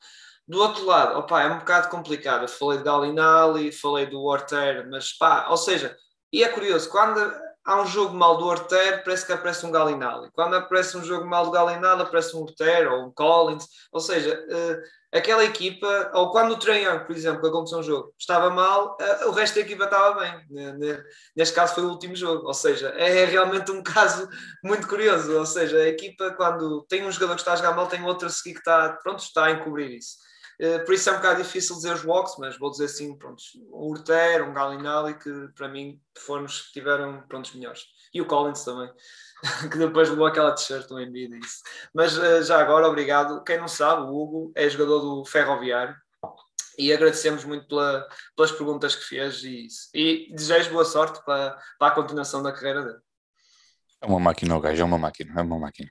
[0.49, 2.41] Do outro lado, opa, é um bocado complicado.
[2.41, 5.95] Eu falei de Galinali, falei do Orter, mas pá, ou seja,
[6.33, 7.19] e é curioso, quando
[7.63, 10.31] há um jogo mal do Orter, parece que aparece um Galinali.
[10.33, 13.67] Quando aparece um jogo mal do Galinali, aparece um Orter ou um Collins.
[13.91, 18.11] Ou seja, uh, aquela equipa, ou quando o Trae por exemplo, que aconteceu um jogo,
[18.17, 20.47] estava mal, uh, o resto da equipa estava bem.
[21.37, 22.47] Neste caso foi o último jogo.
[22.47, 24.27] Ou seja, é realmente um caso
[24.63, 25.37] muito curioso.
[25.37, 28.25] Ou seja, a equipa, quando tem um jogador que está a jogar mal, tem outro
[28.25, 30.27] a seguir que está, pronto, está a encobrir isso.
[30.59, 33.41] Eh, por isso é um bocado difícil dizer os walks, mas vou dizer assim, pronto,
[33.71, 37.85] um Urter, um Galinali, que para mim foram os que tiveram prontos melhores.
[38.13, 38.91] E o Collins também,
[39.71, 41.61] que depois levou aquela t-shirt no Embiid isso.
[41.93, 43.41] Mas uh, já agora, obrigado.
[43.43, 45.95] Quem não sabe, o Hugo é jogador do Ferroviário
[46.77, 51.87] e agradecemos muito pela, pelas perguntas que fez e, e desejo boa sorte para, para
[51.87, 52.99] a continuação da carreira dele.
[54.01, 55.89] É uma máquina, o gajo, é uma máquina, é uma máquina.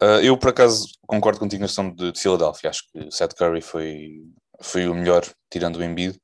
[0.00, 2.70] Uh, eu, por acaso, concordo contigo na questão de, de Filadélfia.
[2.70, 4.22] Acho que Seth Curry foi,
[4.62, 6.18] foi o melhor, tirando o Embiid.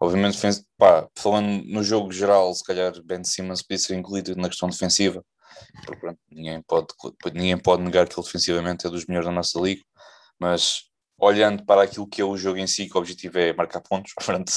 [0.00, 0.38] Obviamente,
[0.78, 5.24] pá, falando no jogo geral, se calhar Ben Simmons podia ser incluído na questão defensiva.
[5.84, 6.86] Porque, pronto, ninguém, pode,
[7.34, 9.82] ninguém pode negar que ele defensivamente é dos melhores da nossa liga.
[10.38, 10.84] Mas,
[11.18, 14.12] olhando para aquilo que é o jogo em si, que o objetivo é marcar pontos,
[14.24, 14.52] pronto,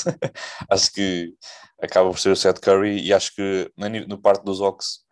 [0.69, 1.33] acho que
[1.81, 3.01] acaba por ser o Seth Curry.
[3.01, 3.71] E acho que,
[4.07, 5.02] no parte dos Ox,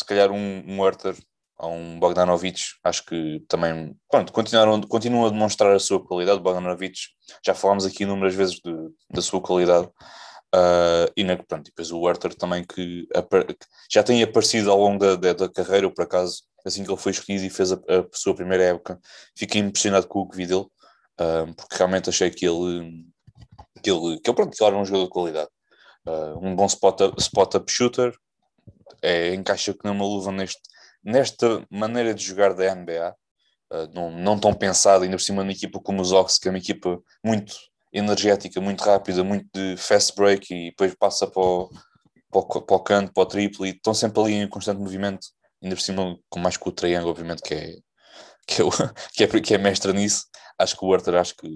[0.00, 1.14] se calhar um, um Herter
[1.58, 6.40] ou um Bogdanovic, acho que também, pronto, continuaram, continuam a demonstrar a sua qualidade.
[6.40, 6.98] Bogdanovic,
[7.44, 8.72] já falámos aqui inúmeras vezes de,
[9.10, 9.86] da sua qualidade.
[10.54, 13.06] Uh, e na, pronto, depois o Herter também que,
[13.92, 17.12] já tem aparecido ao longo da, da, da, carreira, por acaso, assim que ele foi
[17.12, 18.98] escolhido e fez a, a sua primeira época,
[19.36, 20.62] fiquei impressionado com o que vi dele,
[21.20, 23.04] uh, porque realmente achei que ele,
[23.82, 25.50] que ele, que ele, pronto, que ele era um jogador de qualidade.
[26.08, 28.12] Uh, um bom spot-up spot shooter,
[29.02, 30.60] é, encaixa que numa luva neste,
[31.02, 33.14] nesta maneira de jogar da NBA,
[33.72, 36.50] uh, não, não tão pensada, ainda por cima numa equipa como os Ox, que é
[36.50, 37.54] uma equipa muito
[37.92, 41.70] energética, muito rápida, muito de fast break e depois passa para o,
[42.30, 45.26] para o, para o canto, para o triplo e estão sempre ali em constante movimento,
[45.62, 47.76] ainda por cima com mais com o triângulo, obviamente, que é,
[48.46, 48.70] que é, o,
[49.14, 50.26] que é, que é mestre nisso.
[50.58, 51.48] Acho que o Arthur, acho que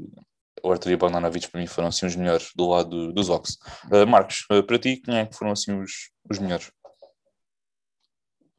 [0.63, 3.59] o Arthur e o Bogdanovic para mim foram assim os melhores do lado dos Ox.
[3.93, 6.71] Uh, Marcos, uh, para ti, quem é que foram assim os, os melhores?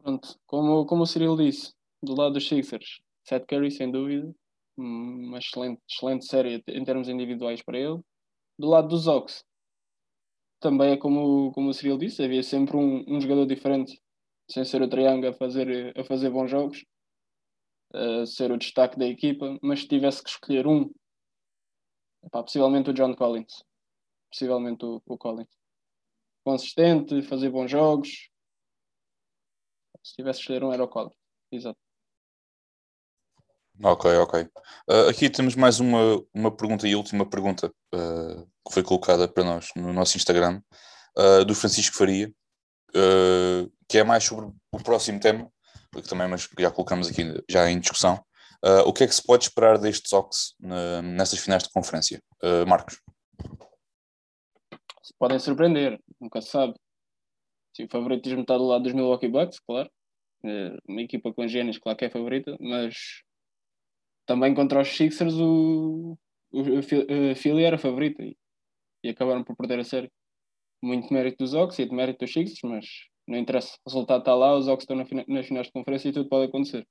[0.05, 4.31] Pronto, como, como o Cyril disse, do lado dos Sixers, Seth Curry, sem dúvida,
[4.77, 7.99] uma excelente, excelente série em termos individuais para ele.
[8.55, 9.43] Do lado dos Ox,
[10.59, 13.99] também é como, como o Cyril disse, havia sempre um, um jogador diferente,
[14.47, 16.85] sem ser o Triangle a fazer, a fazer bons jogos,
[17.91, 20.87] a ser o destaque da equipa, mas se tivesse que escolher um,
[22.23, 23.63] epá, possivelmente o John Collins.
[24.29, 25.49] Possivelmente o, o Collins.
[26.43, 28.29] Consistente, fazer bons jogos,
[30.05, 31.15] se tivesse escolher um, era o Collins.
[31.51, 31.79] Exato.
[33.83, 34.41] Ok, ok.
[34.89, 39.43] Uh, aqui temos mais uma, uma pergunta e última pergunta uh, que foi colocada para
[39.43, 40.61] nós no nosso Instagram,
[41.17, 42.31] uh, do Francisco Faria,
[43.89, 45.51] que é mais sobre o próximo tema,
[45.93, 48.23] que também mas já colocamos aqui já em discussão.
[48.85, 50.55] o que é que se pode esperar destes Ox
[51.03, 52.23] nessas finais de conferência?
[52.65, 53.01] Marcos?
[55.03, 56.73] Se podem surpreender, nunca se sabe.
[57.75, 59.91] Se o favoritismo está do lado dos Milwaukee Bucks, claro.
[60.45, 63.23] É uma equipa com gênios, claro que é favorita, mas
[64.25, 66.17] também contra os Sixers o,
[66.51, 68.37] o, a Philly era favorita e,
[69.03, 70.11] e, acabaram por perder a série.
[70.83, 72.85] Muito mérito dos Ox e de mérito dos Sixers, mas
[73.27, 73.75] não interessa.
[73.85, 76.47] O resultado está lá, os Ox estão na, nas finais de conferência e tudo pode
[76.47, 76.87] acontecer.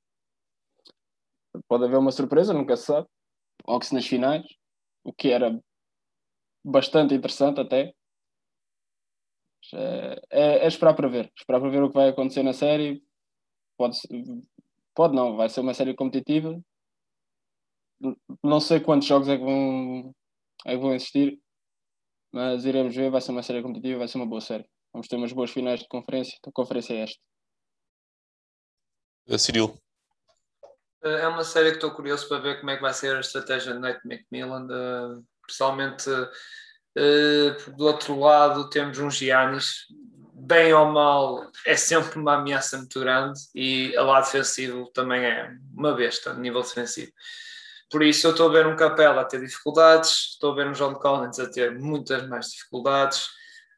[1.69, 3.07] Pode haver uma surpresa, nunca se sabe.
[3.67, 4.45] Ox nas finais,
[5.05, 5.61] o que era
[6.65, 7.95] bastante interessante até.
[9.73, 11.33] É, é, é, esperar para ver.
[11.37, 13.03] Esperar para ver o que vai acontecer na série.
[13.77, 13.99] Pode,
[14.95, 16.61] pode não, vai ser uma série competitiva
[18.43, 20.15] não sei quantos jogos é que vão,
[20.67, 21.39] é que vão existir,
[22.33, 23.11] mas iremos ver.
[23.11, 24.69] Vai ser uma série competitiva, vai ser uma boa série.
[24.93, 26.39] Vamos ter umas boas finais de conferência.
[26.47, 27.21] A conferência é esta.
[29.29, 29.79] Uh, Cirilo.
[31.03, 33.21] Eh, é uma série que estou curioso para ver como é que vai ser a
[33.21, 34.67] estratégia de Nate McMillan.
[34.67, 39.87] Uh, pessoalmente, uh, do outro lado, temos um Giannis.
[40.47, 45.51] Bem ou mal, é sempre uma ameaça muito grande e a lado defensivo também é
[45.75, 47.11] uma besta, a nível defensivo.
[47.91, 50.73] Por isso, eu estou a ver um Capela a ter dificuldades, estou a ver um
[50.73, 53.27] John Collins a ter muitas mais dificuldades.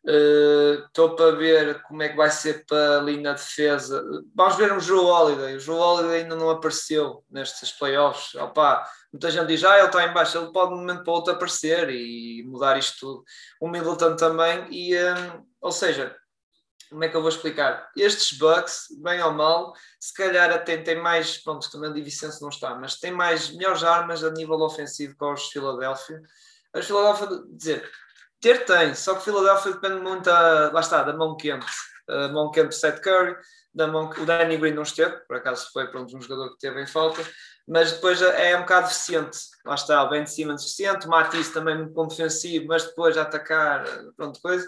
[0.04, 4.02] Uh, estou para ver como é que vai ser para ali na defesa.
[4.34, 5.54] Vamos ver um Joe Holiday.
[5.54, 8.34] O Joe Holiday ainda não apareceu nestes playoffs.
[8.34, 11.12] Opa, muita gente diz, ah, ele está em baixo, ele pode de um momento para
[11.12, 13.24] outro aparecer e mudar isto tudo.
[13.60, 16.16] O Middleton também, e, um, eh, ou seja,
[16.90, 17.90] como é que eu vou explicar?
[17.96, 22.48] Estes Bucks, bem ou mal, se calhar até tem mais, pronto, também a Divicense não
[22.48, 26.20] está, mas tem mais, melhores armas a nível ofensivo que os Philadelphia.
[26.72, 27.90] As Philadelphia, dizer,
[28.40, 31.66] ter tem, só que Philadelphia depende muito, da, lá está, da mão quente.
[32.08, 33.36] A mão quente Seth Curry,
[33.74, 36.80] da mão, o Danny Green não esteve, por acaso foi pronto, um jogador que teve
[36.80, 37.22] em falta,
[37.68, 39.38] mas depois é um bocado deficiente.
[39.64, 43.22] Lá está, o Ben Simmons deficiente, o Matisse também muito bom defensivo, mas depois a
[43.22, 43.84] atacar,
[44.16, 44.66] pronto, coisa.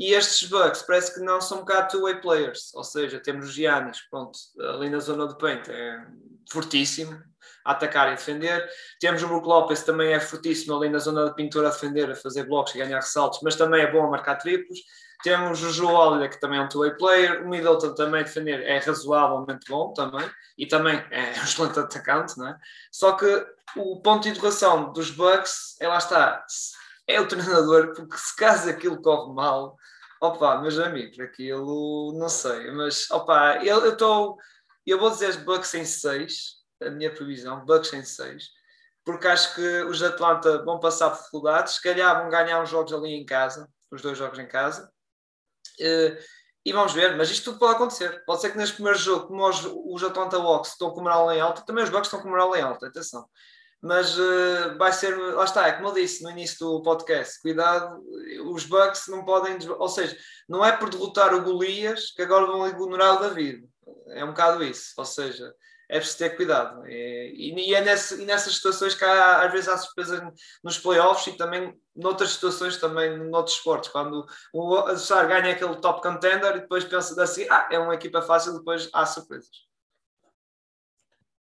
[0.00, 3.52] E estes Bucks parece que não são um bocado two-way players, ou seja, temos os
[3.52, 6.06] Giannis, pronto, ali na zona do paint é
[6.50, 7.22] fortíssimo,
[7.62, 8.66] a atacar e defender.
[8.98, 12.16] Temos o Brook Lopez, também é fortíssimo ali na zona de pintura a defender, a
[12.16, 14.78] fazer blocos e ganhar ressaltos, mas também é bom a marcar triplos.
[15.22, 17.44] Temos o Joe Holiday, que também é um two-way player.
[17.44, 20.26] O Middleton também a defender é razoavelmente bom também.
[20.56, 22.56] E também é um excelente atacante, não é?
[22.90, 26.42] Só que o ponto de interrogação dos Bucks, é lá está,
[27.10, 29.76] é o treinador, porque se caso aquilo corre mal,
[30.20, 34.38] opa, meus amigos, aquilo não sei, mas opa, eu estou,
[34.86, 38.44] eu, vou dizer Bucks em 6, a minha previsão, Bucks em 6,
[39.04, 43.14] porque acho que os Atlanta vão passar dificuldades, se calhar vão ganhar uns jogos ali
[43.14, 44.90] em casa, os dois jogos em casa,
[45.80, 46.18] eh,
[46.64, 48.22] e vamos ver, mas isto tudo pode acontecer.
[48.26, 51.40] Pode ser que neste primeiro jogo, como os, os Atlanta Hawks estão com moral em
[51.40, 53.26] alta, também os Bucks estão com moral em alta, atenção
[53.82, 58.02] mas uh, vai ser, lá está, é como eu disse no início do podcast, cuidado,
[58.52, 60.16] os Bucks não podem, ou seja,
[60.48, 63.64] não é por derrotar o Golias que agora vão ignorar o David,
[64.08, 65.54] é um bocado isso, ou seja,
[65.88, 69.68] é preciso ter cuidado, e, e é nesse, e nessas situações que há, às vezes
[69.68, 70.30] há surpresa
[70.62, 76.02] nos playoffs e também noutras situações também, noutros esportes, quando o adversário ganha aquele top
[76.02, 79.69] contender e depois pensa assim, ah, é uma equipa fácil, depois há surpresas.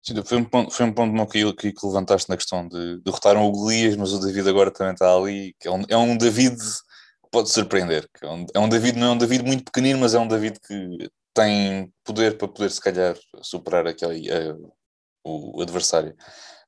[0.07, 3.01] Sim, foi um ponto, foi um ponto bom que, que, que levantaste na questão de
[3.01, 6.15] derrotaram o Golias, mas o David agora também está ali, que é um, é um
[6.15, 8.07] David que pode surpreender.
[8.17, 10.27] Que é, um, é um David, não é um David muito pequenino, mas é um
[10.27, 14.73] David que tem poder para poder, se calhar, superar aquele, uh,
[15.25, 16.15] o adversário.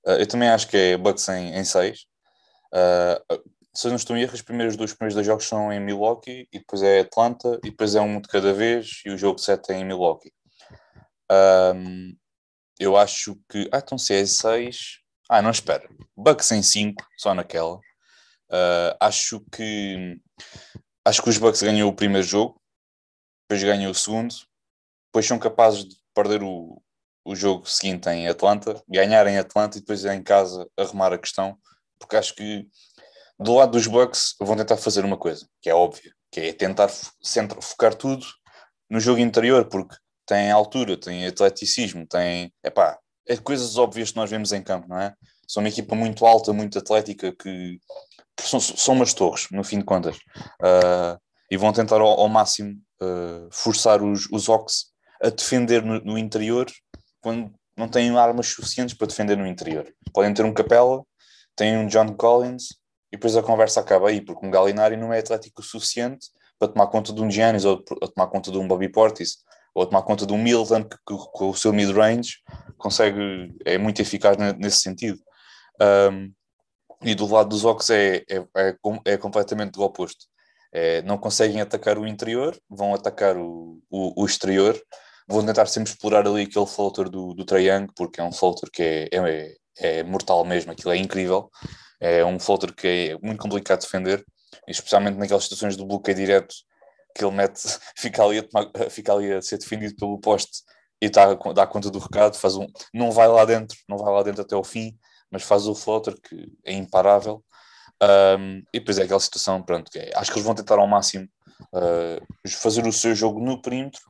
[0.05, 1.99] Uh, eu também acho que é Bucks em 6.
[2.73, 3.39] Uh,
[3.73, 6.45] se eu não estou em erro, os primeiros dois primeiros dois jogos são em Milwaukee,
[6.51, 9.71] e depois é Atlanta, e depois é um de cada vez, e o jogo 7
[9.71, 10.33] é em Milwaukee.
[11.31, 12.18] Um,
[12.79, 13.69] eu acho que.
[13.71, 14.99] Ah, então se é 6.
[15.29, 15.87] Ah, não, espera.
[16.17, 17.75] Bucks em 5, só naquela.
[18.49, 20.19] Uh, acho que.
[21.05, 22.61] Acho que os Bucks ganham o primeiro jogo,
[23.47, 24.33] depois ganham o segundo,
[25.07, 26.81] depois são capazes de perder o,
[27.25, 31.57] o jogo seguinte em Atlanta, ganhar em Atlanta e depois em casa arrumar a questão,
[31.97, 32.67] porque acho que
[33.39, 36.89] do lado dos Bucks vão tentar fazer uma coisa, que é óbvia, que é tentar
[36.89, 38.25] focar tudo
[38.89, 39.95] no jogo interior, porque
[40.29, 42.53] tem altura, tem atleticismo, tem.
[42.63, 45.11] Epá, é coisas óbvias que nós vemos em campo, não é?
[45.47, 47.79] São uma equipa muito alta, muito atlética, que
[48.39, 50.15] são, são umas torres, no fim de contas.
[50.61, 55.99] Uh, e vão tentar ao, ao máximo uh, forçar os, os Ox a defender no,
[56.01, 56.67] no, interior,
[57.19, 59.91] quando não têm armas suficientes para defender no interior.
[60.13, 61.03] Podem ter um Capela,
[61.55, 62.65] têm um John Collins
[63.11, 66.27] e depois a conversa acaba aí, porque um Galinari não é atlético o suficiente
[66.59, 69.39] para tomar conta de um Giannis ou para tomar conta de um Bobby Portis
[69.79, 72.39] ou tomar conta de um Milton que, com o seu mid-range
[72.77, 75.17] consegue, é muito eficaz nesse sentido.
[76.11, 76.33] Um,
[77.01, 80.25] e do lado dos Ox é, é, é, é completamente o oposto.
[80.73, 84.77] É, não conseguem atacar o interior, vão atacar o, o, o, exterior,
[85.27, 88.83] vão tentar sempre explorar ali aquele floater do, do Triangle, porque é um floater que
[88.83, 91.49] é, é, é, mortal mesmo, aquilo é incrível.
[92.01, 94.25] É um floater que é muito complicado de defender,
[94.67, 96.53] especialmente naquelas situações do bloqueio direto
[97.15, 97.61] que ele mete,
[97.97, 100.63] fica ali a, tomar, fica ali a ser defendido pelo poste
[101.01, 104.21] e está dá conta do recado, faz um, não vai lá dentro, não vai lá
[104.23, 104.97] dentro até o fim,
[105.31, 107.43] mas faz o floater que é imparável.
[108.01, 110.87] Um, e depois é aquela situação, pronto, que é, acho que eles vão tentar ao
[110.87, 111.27] máximo
[111.73, 114.01] uh, fazer o seu jogo no perímetro,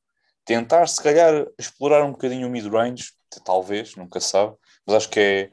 [0.46, 3.12] tentar se calhar explorar um bocadinho o mid-range,
[3.44, 5.50] talvez, nunca sabe, mas acho que é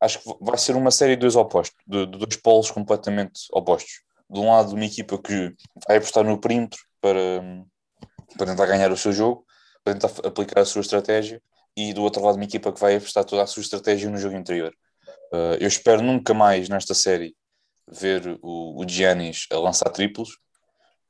[0.00, 4.02] acho que vai ser uma série de dois opostos, de, de dois polos completamente opostos.
[4.28, 5.54] De um lado, uma equipa que
[5.86, 7.42] vai apostar no perímetro para,
[8.36, 9.44] para tentar ganhar o seu jogo,
[9.84, 11.40] para tentar aplicar a sua estratégia,
[11.76, 14.36] e do outro lado, uma equipa que vai apostar toda a sua estratégia no jogo
[14.36, 14.74] interior.
[15.32, 17.36] Uh, eu espero nunca mais nesta série
[17.88, 20.38] ver o, o Giannis a lançar triplos,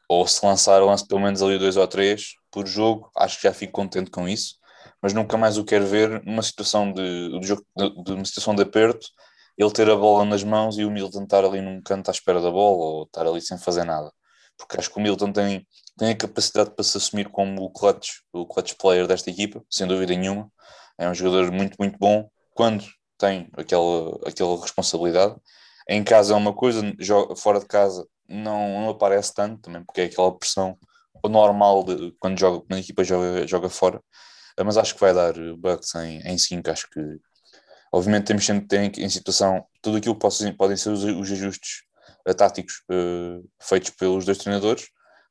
[0.09, 3.53] ou se lançar, lance pelo menos ali dois ou três por jogo, acho que já
[3.53, 4.57] fico contente com isso,
[5.03, 8.55] mas nunca mais o quero ver numa situação de, de, jogo, de, de uma situação
[8.55, 9.07] de aperto,
[9.57, 12.41] ele ter a bola nas mãos e o Milton estar ali num canto à espera
[12.41, 14.13] da bola ou estar ali sem fazer nada.
[14.59, 15.67] Porque acho que o Milton tem,
[15.99, 19.87] tem a capacidade para se assumir como o clutch, o clutch player desta equipa, sem
[19.87, 20.51] dúvida nenhuma.
[20.99, 22.85] É um jogador muito, muito bom quando
[23.19, 25.37] tem aquela, aquela responsabilidade.
[25.89, 26.83] Em casa é uma coisa,
[27.37, 30.77] fora de casa não, não aparece tanto também, porque é aquela pressão
[31.25, 34.01] normal de quando, joga, quando a equipa joga, joga fora.
[34.65, 36.71] Mas acho que vai dar Bucks em 5.
[36.71, 37.01] Acho que,
[37.97, 41.83] obviamente, temos sempre em situação tudo aquilo que possam, podem ser os, os ajustes
[42.29, 44.89] uh, táticos uh, feitos pelos dois treinadores.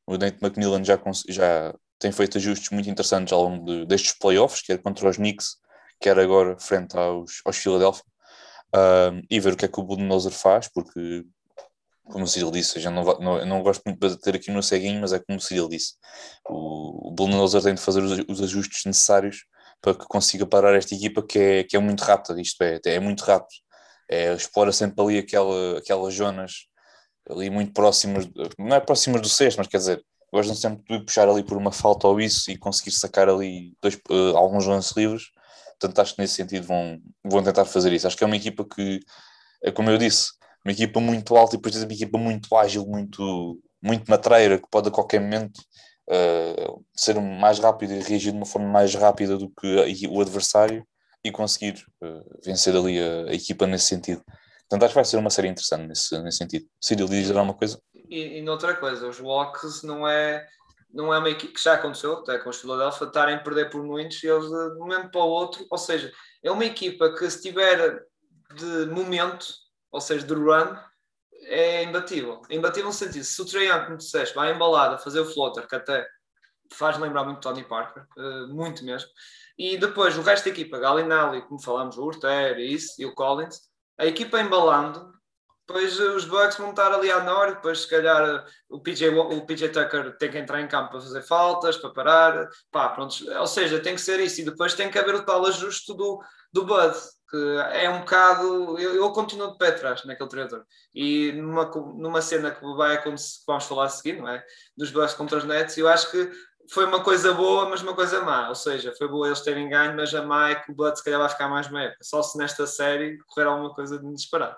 [0.08, 0.99] O Nate McMillan já,
[1.30, 5.58] já tem feito ajustes muito interessantes ao longo de, destes playoffs, quer contra os Knicks,
[5.99, 8.04] quer agora frente aos, aos Philadelphia,
[8.75, 11.23] uh, e ver o que é que o Budenholzer faz, porque,
[12.06, 14.63] como o Cyril disse, eu não, não, eu não gosto muito de ter aqui no
[14.63, 15.93] ceguinho, mas é como o Cyril disse,
[16.49, 19.45] o, o tem de fazer os, os, ajustes necessários
[19.86, 23.00] para que consiga parar esta equipa que é, que é muito rápida, isto é, é
[23.00, 23.54] muito rápido,
[24.10, 26.65] é, explora sempre ali aquela, aquelas zonas
[27.30, 31.30] ali muito próximas, não é próximas do sexto, mas quer dizer, gostam sempre de puxar
[31.30, 35.26] ali por uma falta ou isso e conseguir sacar ali dois, uh, alguns lances livres
[35.80, 38.08] Portanto, acho que nesse sentido vão, vão tentar fazer isso.
[38.08, 39.00] Acho que é uma equipa que,
[39.63, 40.32] é como eu disse,
[40.63, 44.88] uma equipa muito alta e depois uma equipa muito ágil, muito, muito matreira, que pode
[44.88, 45.62] a qualquer momento
[46.10, 50.86] uh, ser mais rápido e reagir de uma forma mais rápida do que o adversário
[51.24, 54.24] e conseguir uh, vencer ali a, a, equipa nesse sentido.
[54.68, 56.65] Portanto, acho que vai ser uma série interessante nesse, nesse sentido.
[56.82, 57.80] Cyril, diz alguma coisa?
[58.10, 60.46] E, e noutra coisa, os Walks não é
[60.96, 63.84] não é uma equipe que já aconteceu, até com os Philadelphia, estarem a perder por
[63.84, 66.10] muitos e eles de um momento para o outro, ou seja,
[66.41, 68.02] é uma equipa que se tiver
[68.56, 69.46] de momento,
[69.91, 70.74] ou seja, de run,
[71.45, 72.41] é imbatível.
[72.49, 75.75] Imbatível no sentido, se o Trae como disseste, vai embalado a fazer o floater, que
[75.75, 76.08] até
[76.73, 79.10] faz lembrar muito Tony Parker, uh, muito mesmo,
[79.58, 83.62] e depois o resto da equipa, Galinelli, como falamos, o Urter isso, e o Collins,
[83.97, 85.13] a equipa embalando,
[85.67, 89.69] depois os Bucks vão estar ali à norte, depois se calhar o PJ, o PJ
[89.69, 93.15] Tucker tem que entrar em campo para fazer faltas, para parar, pá, pronto.
[93.39, 94.41] Ou seja, tem que ser isso.
[94.41, 96.21] E depois tem que haver o tal ajuste do,
[96.54, 96.95] do Bud,
[97.30, 98.80] que é um bocado.
[98.80, 100.63] Eu, eu continuo de pé atrás naquele treinador.
[100.93, 101.65] E numa,
[101.97, 104.43] numa cena que vai acontecer, vamos falar a seguir, não é?
[104.78, 106.30] Dos Bucks contra os Nets, eu acho que
[106.69, 108.49] foi uma coisa boa, mas uma coisa má.
[108.49, 111.04] Ou seja, foi boa eles terem ganho, mas a má é que o Bud se
[111.04, 111.93] calhar vai ficar mais meio.
[112.01, 114.56] Só se nesta série correr alguma coisa de inesperado.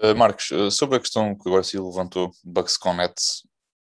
[0.00, 3.42] Uh, Marcos, uh, sobre a questão que agora se levantou, Bucks com Nets,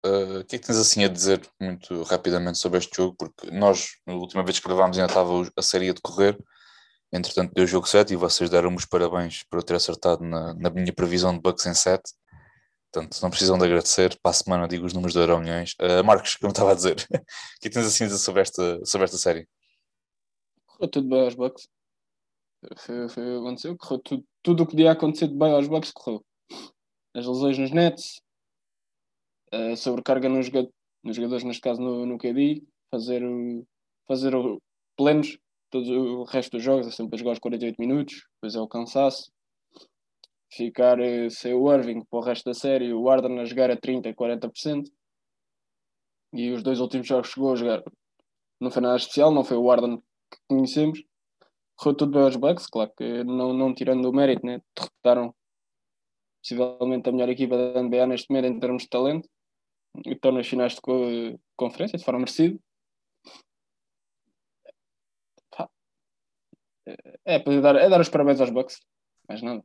[0.05, 3.15] uh, o que é que tens assim a dizer muito rapidamente sobre este jogo?
[3.17, 6.37] Porque nós, na última vez que gravámos, ainda estava a série a decorrer,
[7.13, 10.53] entretanto deu o jogo 7 e vocês deram-me os parabéns por eu ter acertado na,
[10.53, 12.01] na minha previsão de Bucks em 7.
[12.91, 14.19] Portanto, não precisam de agradecer.
[14.21, 15.75] Para a semana digo os números Euro Milhões.
[15.79, 18.85] Uh, Marcos, como estava a dizer, o que é tens assim a dizer sobre esta,
[18.85, 19.47] sobre esta série?
[20.65, 21.69] Correu tudo bem aos Bucks.
[22.77, 26.23] Foi, foi, aconteceu, correu tudo, tudo o que podia acontecer de bem aos Bucks correu.
[27.15, 28.21] As lesões nos nets,
[29.51, 30.49] a sobrecarga nos,
[31.03, 32.61] nos jogadores, neste caso no, no KD,
[32.91, 33.21] fazer,
[34.07, 34.33] fazer
[34.97, 35.37] plenos
[35.69, 35.89] todo
[36.19, 39.31] o resto dos jogos, é sempre a jogar os 48 minutos, depois é o cansaço
[40.51, 43.77] ficar eh, sem o Irving para o resto da série, o Arden a jogar a
[43.77, 44.91] 30% e 40%.
[46.33, 47.83] E os dois últimos jogos chegou a jogar.
[48.59, 51.03] Não foi nada especial, não foi o Arden que conhecemos.
[51.75, 54.61] Correu tudo bem aos Bucks, claro que não, não tirando o mérito, né?
[54.77, 55.33] derrotaram
[56.41, 59.29] possivelmente a melhor equipa da NBA neste momento em termos de talento
[60.05, 60.93] estão nas finais de co
[61.55, 62.57] conferência de forma merecida.
[67.25, 68.79] É, é, dar, é dar os parabéns aos Bucks,
[69.27, 69.63] mais nada.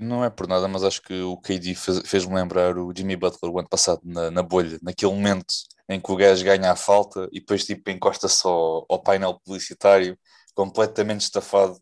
[0.00, 3.58] Não é por nada, mas acho que o KD fez-me lembrar o Jimmy Butler o
[3.58, 5.54] ano passado na, na, bolha, naquele momento
[5.88, 10.18] em que o gajo ganha a falta e depois tipo encosta só ao painel publicitário,
[10.54, 11.78] completamente estafado.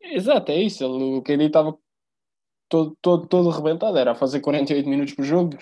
[0.00, 0.84] Exato, é isso.
[0.84, 1.76] Ele, o KD estava
[2.68, 5.58] todo, todo, todo arrebentado, era a fazer 48 minutos por jogo,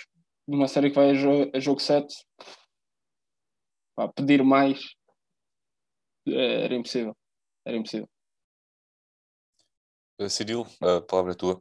[0.46, 2.14] numa série que vai a, jogo, a jogo 7.
[3.96, 4.78] Pá, pedir mais
[6.26, 7.16] eh, era impossível.
[7.64, 8.08] Era impossível.
[10.20, 11.54] Uh, Cirilo, a palavra é tua.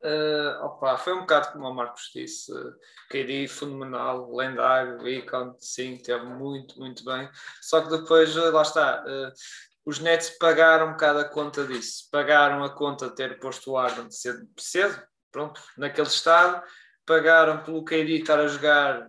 [0.00, 2.72] Uh, opa, foi um bocado como o Marcos disse, uh,
[3.10, 7.28] KD fenomenal, lendário, ícone, sim, teve muito, muito bem.
[7.60, 9.32] Só que depois, uh, lá está, uh,
[9.84, 13.76] os Nets pagaram um bocado a conta disso, pagaram a conta de ter posto o
[13.76, 15.02] Arden cedo, cedo,
[15.32, 16.62] pronto, naquele estado,
[17.04, 19.08] pagaram pelo KD estar a jogar,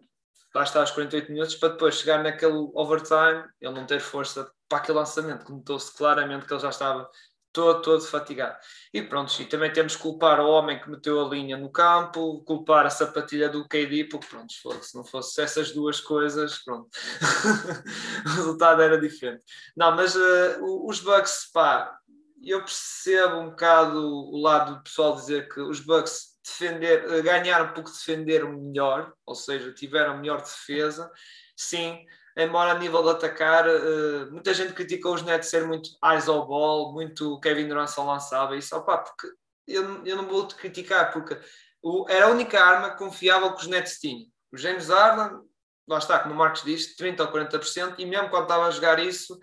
[0.55, 4.79] lá está, aos 48 minutos, para depois chegar naquele overtime, ele não ter força para
[4.79, 7.09] aquele lançamento, que notou-se claramente que ele já estava
[7.51, 8.57] todo, todo fatigado.
[8.93, 12.43] E pronto, e também temos que culpar o homem que meteu a linha no campo,
[12.43, 16.89] culpar a sapatilha do KD, porque pronto, se não fosse essas duas coisas, pronto,
[18.25, 19.43] o resultado era diferente.
[19.75, 21.97] Não, mas uh, os Bucks, pá,
[22.43, 27.73] eu percebo um bocado o lado do pessoal dizer que os Bucks defender, eh, ganharam
[27.73, 31.11] porque defenderam melhor, ou seja, tiveram melhor defesa.
[31.55, 32.05] Sim,
[32.37, 36.45] embora a nível de atacar, uh, muita gente criticou os Nets ser muito eyes ao
[36.47, 39.27] ball, muito Kevin Durant só lançava isso, opa, porque
[39.67, 41.37] eu, eu não vou te criticar, porque
[41.81, 44.27] o, era a única arma confiável que os Nets tinham.
[44.51, 45.41] O James Harden,
[45.87, 48.99] lá está, como o Marcos disse, 30% ou 40%, e mesmo quando estava a jogar
[48.99, 49.37] isso,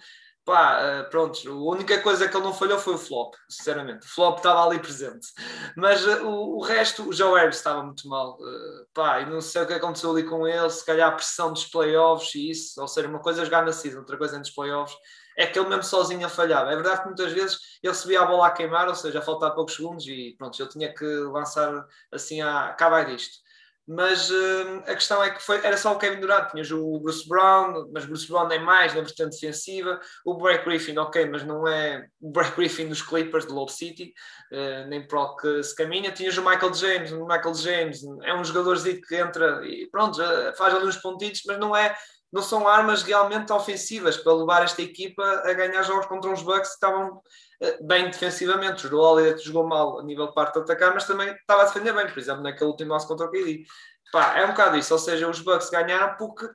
[0.45, 4.07] pá, uh, pronto, a única coisa que ele não falhou foi o flop, sinceramente.
[4.07, 5.29] O flop estava ali presente.
[5.77, 8.37] Mas uh, o, o, resto, o Joe Harris estava muito mal.
[8.39, 11.53] Uh, pá, e não sei o que aconteceu ali com ele, se calhar a pressão
[11.53, 14.39] dos playoffs e isso, ou seja, uma coisa é jogar na season, outra coisa é
[14.39, 14.97] nos playoffs.
[15.37, 16.71] É que ele mesmo sozinho falhava.
[16.71, 19.55] É verdade que muitas vezes ele recebia a bola a queimar, ou seja, a faltar
[19.55, 23.44] poucos segundos e pronto, ele tinha que lançar assim, a acabar disto
[23.87, 27.29] mas uh, a questão é que foi, era só o Kevin Durant, tinhas o Bruce
[27.29, 31.69] Brown, mas Bruce Brown é mais na vertente defensiva, o Break Griffin, ok, mas não
[31.69, 34.15] é o Break Griffin dos Clippers de Low City,
[34.53, 38.35] uh, nem para o que se caminha, tinhas o Michael James, o Michael James é
[38.35, 40.19] um jogadorzinho que entra e pronto,
[40.57, 41.95] faz ali uns pontitos, mas não é
[42.35, 46.71] não são armas realmente ofensivas para levar esta equipa a ganhar jogos contra uns Bucks
[46.71, 47.23] que estavam
[47.83, 48.87] bem defensivamente.
[48.87, 51.93] O Holiday jogou mal a nível de parte de atacar, mas também estava a defender
[51.93, 53.65] bem, por exemplo, naquele último lance contra o KD.
[54.13, 56.49] Pá, é um bocado isso, ou seja, os Bucks ganharam porque,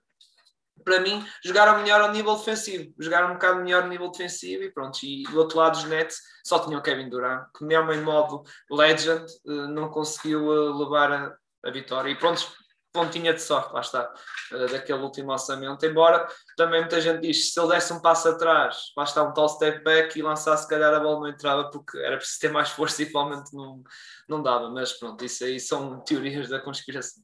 [0.83, 4.71] para mim, jogaram melhor ao nível defensivo, jogaram um bocado melhor no nível defensivo e
[4.71, 4.99] pronto.
[5.03, 9.25] E do outro lado, os Nets só tinham Kevin Durant, que mesmo em modo legend
[9.25, 11.35] eh, não conseguiu eh, levar a,
[11.65, 12.09] a vitória.
[12.09, 12.49] E pronto,
[12.91, 14.13] pontinha de sorte, lá está,
[14.51, 15.85] uh, daquele último orçamento.
[15.85, 16.27] Embora
[16.57, 19.83] também muita gente diz se ele desse um passo atrás, lá está um tal step
[19.83, 23.01] back e lançasse, se calhar a bola não entrava porque era preciso ter mais força
[23.03, 23.83] e provavelmente não,
[24.27, 24.69] não dava.
[24.69, 27.23] Mas pronto, isso aí são teorias da conspiração.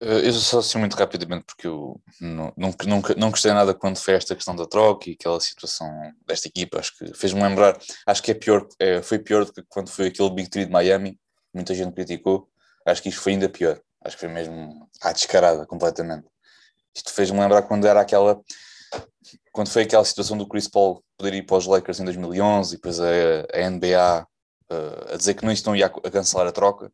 [0.00, 4.14] Eh, eu só assim muito rapidamente, porque eu nunca, nunca, não gostei nada quando foi
[4.14, 5.88] esta questão da troca e aquela situação
[6.26, 6.78] desta equipa.
[6.78, 10.08] Acho que fez-me lembrar, acho que é pior, é, foi pior do que quando foi
[10.08, 11.18] aquele Big Three de Miami,
[11.54, 12.50] muita gente criticou
[12.84, 13.80] Acho que isto foi ainda pior.
[14.04, 16.26] Acho que foi mesmo à descarada, completamente.
[16.94, 18.40] Isto fez-me lembrar quando era aquela.
[19.52, 22.76] Quando foi aquela situação do Chris Paul poder ir para os Lakers em 2011 e
[22.76, 23.06] depois a,
[23.52, 24.26] a NBA
[24.70, 26.92] eh, a dizer que não estão ia a cancelar a troca.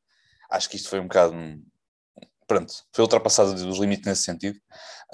[0.50, 1.34] Acho que isto foi um bocado.
[2.46, 4.58] Pronto, foi ultrapassado dos limites nesse sentido.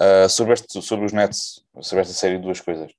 [0.01, 2.91] Uh, sobre, este, sobre os Nets, sobre esta série, duas coisas.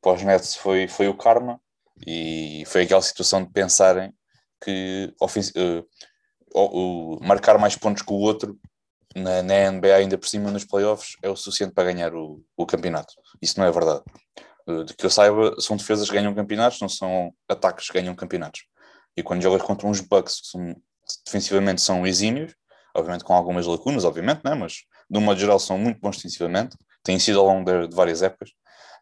[0.00, 1.60] Para os Nets foi, foi o karma
[2.06, 4.12] e foi aquela situação de pensarem
[4.62, 5.86] que uh,
[6.54, 8.58] o, marcar mais pontos que o outro
[9.14, 12.66] na, na, NBA, ainda por cima nos playoffs, é o suficiente para ganhar o, o
[12.66, 13.14] campeonato.
[13.40, 14.02] Isso não é verdade.
[14.66, 18.14] Eh, de que eu saiba, são defesas que ganham campeonatos, não são ataques que ganham
[18.14, 18.62] campeonatos.
[19.16, 20.74] E quando jogas contra uns Bucks que são,
[21.24, 22.54] defensivamente são exímios,
[22.94, 24.54] obviamente com algumas lacunas, obviamente, né?
[24.54, 27.94] mas de um modo geral são muito bons defensivamente, têm sido ao longo de, de
[27.94, 28.50] várias épocas.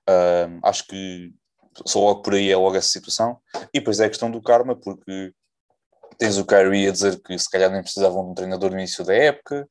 [0.09, 1.33] Uh, acho que
[1.87, 3.39] só logo por aí é logo essa situação.
[3.73, 5.33] E depois é a questão do karma, porque
[6.23, 9.05] tens o Kyrie a dizer que se calhar nem precisavam de um treinador no início
[9.05, 9.69] da época.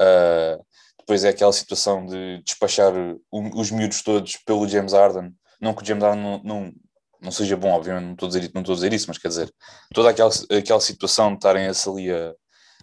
[0.00, 0.64] Uh,
[0.98, 2.92] depois é aquela situação de despachar
[3.30, 5.30] os miúdos todos pelo James Harden.
[5.60, 6.72] Não que o James Harden não, não,
[7.20, 9.28] não seja bom, obviamente, não estou, a dizer, não estou a dizer isso, mas quer
[9.28, 9.52] dizer,
[9.92, 12.34] toda aquela, aquela situação de estarem ali a,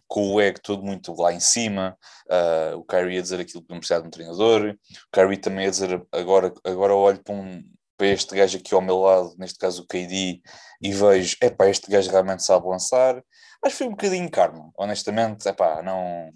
[0.08, 1.98] com o ego todo muito lá em cima,
[2.30, 5.66] uh, o Kyrie a dizer aquilo que não precisava de um treinador, o Kyrie também
[5.66, 7.64] a dizer agora, agora olho para, um,
[7.98, 10.42] para este gajo aqui ao meu lado, neste caso o KD,
[10.82, 13.16] e vejo, epá, este gajo realmente sabe lançar.
[13.64, 16.32] Acho que foi um bocadinho karma, honestamente, epá, não...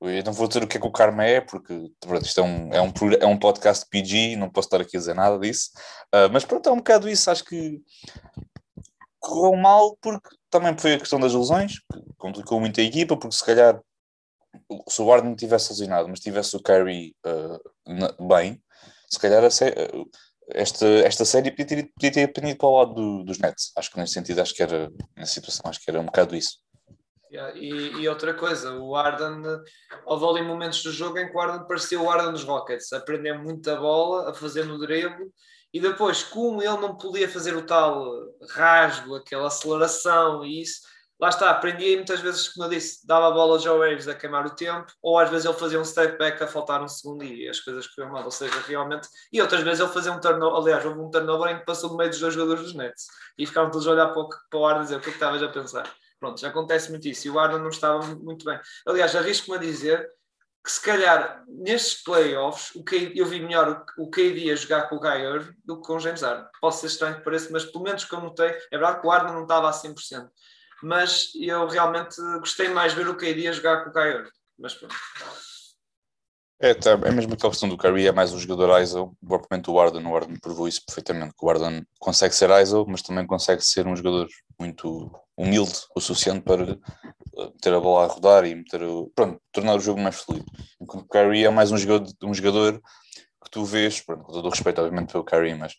[0.00, 2.42] Eu não vou dizer o que é que o karma é, porque pronto, isto é
[2.42, 5.70] um, é, um, é um podcast PG, não posso estar aqui a dizer nada disso,
[6.14, 7.80] uh, mas pronto, é um bocado isso, acho que
[9.18, 13.34] correu mal porque também foi a questão das lesões, que complicou muito a equipa, porque
[13.34, 13.80] se calhar
[14.88, 18.62] se o Warden tivesse lesionado, mas tivesse o Curry uh, bem,
[19.10, 19.42] se calhar
[20.48, 23.72] esta, esta série podia ter, podia ter pendido para o lado do, dos Nets.
[23.76, 26.58] Acho que nesse sentido, acho que era, nessa situação, acho que era um bocado isso.
[27.30, 29.42] Yeah, e, e, outra coisa, o Arden,
[30.06, 33.00] houve ali momentos do jogo em que o Arden parecia o Arden dos Rockets, a
[33.00, 35.32] prender muita bola, a fazer no drible
[35.74, 38.08] e depois, como ele não podia fazer o tal
[38.50, 40.82] rasgo, aquela aceleração e isso,
[41.20, 44.14] lá está, aprendia muitas vezes, como eu disse, dava a bola ao Joe Waves a
[44.14, 47.24] queimar o tempo, ou às vezes ele fazia um step back a faltar um segundo
[47.24, 50.60] e as coisas corriam mal, ou seja, realmente, e outras vezes ele fazia um turnover,
[50.60, 53.06] aliás, houve um turnover em que passou no meio dos dois jogadores dos Nets
[53.38, 55.10] e ficavam todos a olhar para o, para o ar e dizer o que é
[55.10, 55.90] que estavas a pensar.
[56.18, 58.58] Pronto, já acontece muito isso e o Arnold não estava muito bem.
[58.86, 60.10] Aliás, arrisco-me a dizer
[60.64, 64.96] que se calhar nestes playoffs o KD, eu vi melhor o, KD a jogar com
[64.96, 66.46] o Guy Irving do que com o James Harden.
[66.58, 69.10] Pode ser estranho que pareça, mas pelo menos que eu notei, é verdade que o
[69.10, 70.26] Harden não estava a 100%,
[70.84, 74.30] mas eu realmente gostei mais ver o KD a jogar com o Irving.
[74.58, 74.94] Mas pronto.
[76.60, 79.74] É, tá, é mesmo aquela questão do Curry, é mais um jogador ISO, propriamente o
[79.74, 83.62] Warden, o Warden provou isso perfeitamente, que o Warden consegue ser ISO, mas também consegue
[83.62, 84.28] ser um jogador
[84.58, 89.40] muito humilde o suficiente para eh, ter a bola a rodar e meter o, pronto,
[89.52, 90.46] tornar o jogo mais fluido.
[90.80, 92.80] Enquanto o Curry é mais um jogador, um jogador
[93.42, 95.74] que tu vês, pronto, com todo o respeito obviamente pelo Curry, mas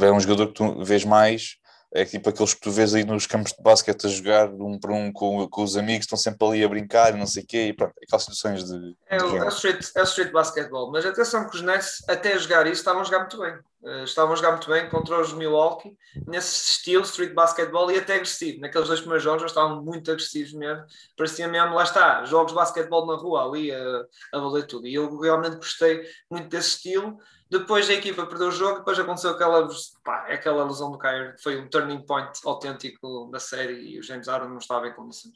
[0.00, 1.56] é um jogador que tu vês mais
[1.92, 4.92] é tipo aqueles que tu vês aí nos campos de basquete a jogar um para
[4.92, 7.68] um com, com os amigos, estão sempre ali a brincar e não sei o quê,
[7.68, 8.96] e pronto, aquelas situações de.
[9.06, 12.02] É, de o, é, o street, é o street basketball, mas atenção que os Nets,
[12.08, 13.54] até jogar isso, estavam a jogar muito bem.
[13.82, 15.94] Uh, estavam a jogar muito bem contra os Milwaukee,
[16.26, 18.60] nesse estilo, street basketball e até agressivo.
[18.60, 20.84] Naqueles dois primeiros jogos, eles estavam muito agressivos mesmo.
[21.16, 24.86] Parecia mesmo, lá está, jogos de basquetebol na rua, ali a, a valer tudo.
[24.86, 27.18] E eu realmente gostei muito desse estilo
[27.50, 29.68] depois a equipa perdeu o jogo, depois aconteceu aquela,
[30.02, 34.26] pá, aquela lesão do que foi um turning point autêntico da série e o James
[34.26, 35.34] Harden não estava em condições.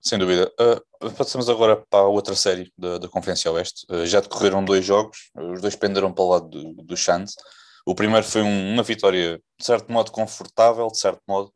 [0.00, 0.52] Sem dúvida.
[0.60, 3.86] Uh, passamos agora para a outra série da, da Conferência Oeste.
[3.88, 6.94] Uh, já decorreram dois jogos, os dois penderam para o lado do, do.
[7.86, 11.48] O primeiro foi um, uma vitória, de certo modo, confortável, de certo modo,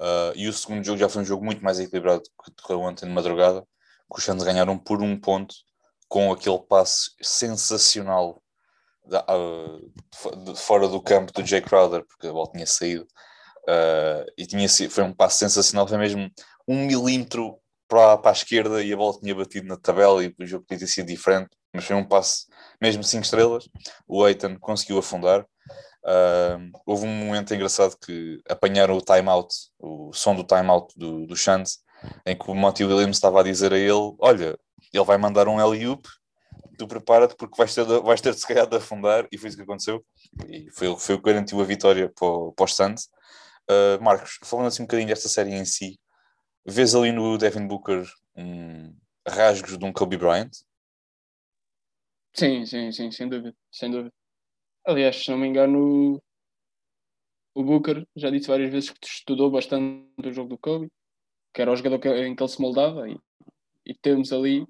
[0.00, 3.06] uh, e o segundo jogo já foi um jogo muito mais equilibrado que decorreu ontem
[3.06, 3.62] de madrugada,
[4.12, 5.54] que os Suns ganharam por um ponto
[6.10, 8.42] com aquele passe sensacional
[9.06, 13.06] da, uh, de, fora do campo do Jay Crowder, porque a bola tinha saído.
[13.62, 16.28] Uh, e tinha, foi um passe sensacional, foi mesmo
[16.66, 17.56] um milímetro
[17.88, 20.80] para, para a esquerda e a bola tinha batido na tabela e o jogo podia
[20.80, 22.46] ter sido diferente, mas foi um passe
[22.82, 23.68] mesmo 5 estrelas.
[24.06, 25.46] O Eitan conseguiu afundar.
[26.02, 31.36] Uh, houve um momento engraçado que apanharam o timeout, o som do timeout do, do
[31.36, 31.78] Chance,
[32.26, 34.58] em que o Monty Williams estava a dizer a ele: Olha,
[34.92, 36.08] ele vai mandar um alley-oop,
[36.78, 39.48] tu prepara-te porque vais ter, de, vais ter de se calhar de afundar, e foi
[39.48, 40.04] isso que aconteceu,
[40.48, 43.08] e foi, foi o que garantiu a vitória para, para os Suns.
[43.68, 45.98] Uh, Marcos, falando assim um bocadinho desta série em si,
[46.66, 48.04] vês ali no Devin Booker
[48.36, 48.94] um,
[49.26, 50.50] rasgos de um Kobe Bryant?
[52.32, 54.12] Sim, sim, sim, sem dúvida, sem dúvida.
[54.86, 56.20] Aliás, se não me engano,
[57.54, 60.88] o Booker já disse várias vezes que estudou bastante o jogo do Kobe,
[61.52, 63.18] que era o jogador em que ele se moldava, e,
[63.86, 64.66] e temos ali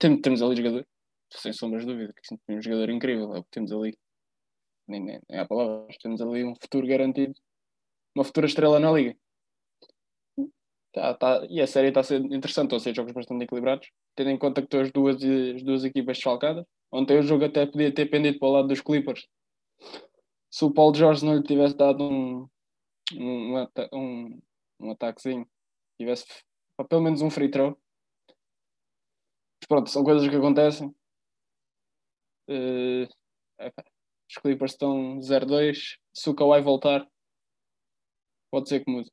[0.00, 0.86] temos, temos ali jogador,
[1.30, 3.96] sem sombras de dúvida, que temos um jogador incrível, é o que temos ali.
[4.88, 7.34] Nem, nem, nem há palavras, temos ali um futuro garantido,
[8.14, 9.16] uma futura estrela na liga.
[10.92, 14.30] Tá, tá, e a série está ser interessante, estão a ser jogos bastante equilibrados, tendo
[14.30, 16.66] em conta que estão as duas, as duas equipas desfalcadas.
[16.90, 19.28] Ontem o jogo até podia ter pendido para o lado dos Clippers.
[20.50, 22.48] Se o Paulo Jorge não lhe tivesse dado um,
[23.14, 24.40] um, um,
[24.80, 25.46] um ataquezinho,
[25.96, 26.24] tivesse
[26.88, 27.78] pelo menos um free throw,
[29.66, 30.88] pronto, são coisas que acontecem.
[32.48, 33.06] Uh,
[34.28, 35.98] os Clippers estão 0-2.
[36.12, 37.06] Se o Kawhi voltar,
[38.50, 39.10] pode ser que mude.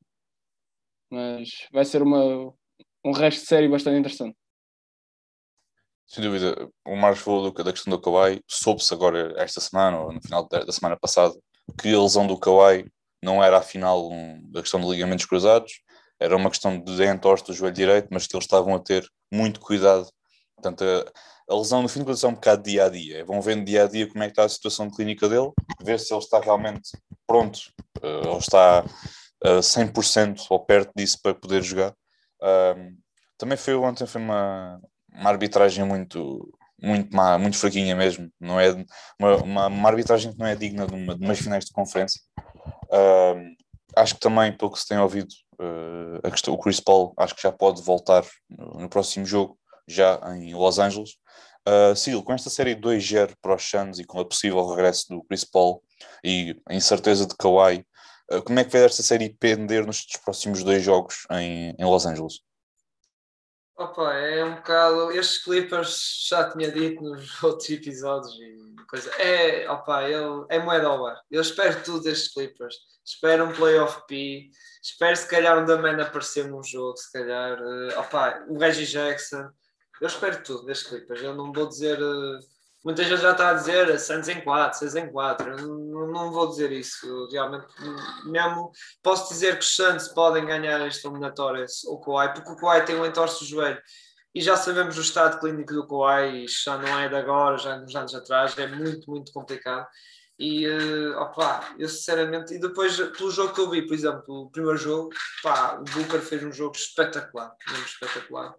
[1.11, 2.53] Mas vai ser uma,
[3.03, 4.37] um resto de série bastante interessante.
[6.07, 8.41] Sem dúvida, o Marcos falou da questão do Kawhi.
[8.47, 11.33] Soube-se agora, esta semana, ou no final da semana passada,
[11.81, 12.89] que a lesão do Kawhi
[13.21, 15.81] não era afinal um, da questão de ligamentos cruzados,
[16.19, 19.59] era uma questão de entorse do joelho direito, mas que eles estavam a ter muito
[19.59, 20.07] cuidado
[20.57, 23.23] Portanto, a, a lesão no fim de contas é um bocado dia a dia.
[23.25, 25.51] Vão vendo dia a dia como é que está a situação clínica dele,
[25.81, 26.91] ver se ele está realmente
[27.25, 27.59] pronto
[28.03, 28.83] uh, ou está
[29.45, 31.93] uh, 100% ou perto disso para poder jogar.
[33.37, 34.79] Também foi ontem foi uma,
[35.13, 38.29] uma arbitragem muito muito má, muito fraquinha mesmo.
[38.39, 38.71] Não é
[39.19, 42.21] uma, uma, uma arbitragem que não é digna de, uma, de umas finais de conferência.
[43.97, 47.41] Acho que também, pelo que se tem ouvido, uh, questão, o Chris Paul acho que
[47.41, 49.57] já pode voltar no, no próximo jogo,
[49.87, 51.11] já em Los Angeles.
[51.67, 55.43] Uh, com esta série 2-0 para os Suns e com a possível regresso do Chris
[55.43, 55.83] Paul
[56.23, 57.85] e a incerteza de Kawhi,
[58.31, 62.05] uh, como é que vai esta série pender nos próximos dois jogos em, em Los
[62.05, 62.39] Angeles?
[63.77, 65.11] Opa, é um bocado.
[65.11, 69.11] Estes Clippers já tinha dito nos outros episódios e coisa.
[69.21, 71.21] É, opa, eu, é moeda ao bar.
[71.29, 72.75] Eu espero tudo destes Clippers.
[73.05, 74.49] Espero um playoff P.
[74.81, 77.61] Espero se calhar um da Man aparecer num jogo, se calhar.
[77.61, 79.47] Uh, opa, o Reggie Jackson.
[80.01, 81.21] Eu espero tudo destes Clippers.
[81.21, 82.01] Eu não vou dizer.
[82.01, 82.39] Uh,
[82.83, 85.49] muita gente já está a dizer Santos em 4, 6 em 4.
[85.49, 87.27] Eu não, não vou dizer isso.
[87.31, 87.65] Realmente,
[88.25, 88.71] mesmo
[89.01, 92.95] posso dizer que os Santos podem ganhar esta eliminatória, o Kawhi, porque o Kawhi tem
[92.95, 93.81] um entorse do joelho
[94.37, 97.75] e já sabemos o estado clínico do Kawhi, isto já não é de agora, já
[97.75, 99.87] é uns anos atrás, é muito, muito complicado.
[100.37, 104.51] E uh, opa, eu sinceramente, e depois pelo jogo que eu vi, por exemplo, o
[104.51, 105.09] primeiro jogo,
[105.41, 108.53] pá, o Booker fez um jogo espetacular, mesmo espetacular.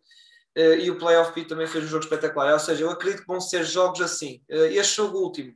[0.59, 2.53] Uh, e o Playoff P também fez um jogo espetacular.
[2.53, 4.43] Ou seja, eu acredito que vão ser jogos assim.
[4.51, 5.55] Uh, este jogo último,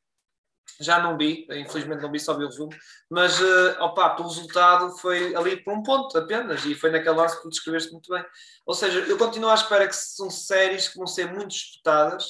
[0.81, 2.71] já não vi, infelizmente não vi, só vi o resumo,
[3.11, 7.37] mas uh, opa, o resultado foi ali por um ponto apenas, e foi naquele lance
[7.37, 8.25] que tu descreveste muito bem.
[8.65, 12.25] Ou seja, eu continuo à espera que são séries que vão ser muito disputadas.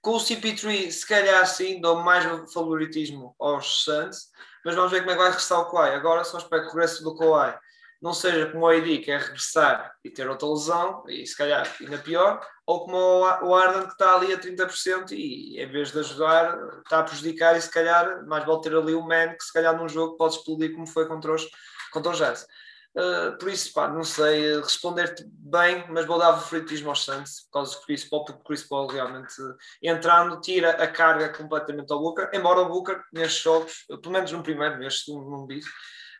[0.00, 4.28] Com o CP3, se calhar sim, dou mais favoritismo aos Suns,
[4.64, 5.90] mas vamos ver como é que vai regressar o Kawhi.
[5.90, 7.54] Agora só espero que o regresso do Kawhi
[8.00, 11.70] não seja como o AD, que é regressar e ter outra lesão, e se calhar
[11.80, 15.98] ainda pior, ou como o Arden, que está ali a 30% e em vez de
[15.98, 19.52] ajudar, está a prejudicar e se calhar mais vale ter ali o Man, que se
[19.52, 21.46] calhar num jogo pode explodir como foi contra os,
[21.92, 22.46] contra os Jazz.
[22.92, 27.52] Uh, por isso, pá, não sei responder-te bem, mas vou dar favoritismo aos Santos por
[27.52, 29.32] causa do Chris Paul, porque o Chris Paul realmente
[29.80, 34.42] entrando tira a carga completamente ao Booker, embora o Booker nestes jogos, pelo menos no
[34.42, 35.60] primeiro, neste segundo não vi,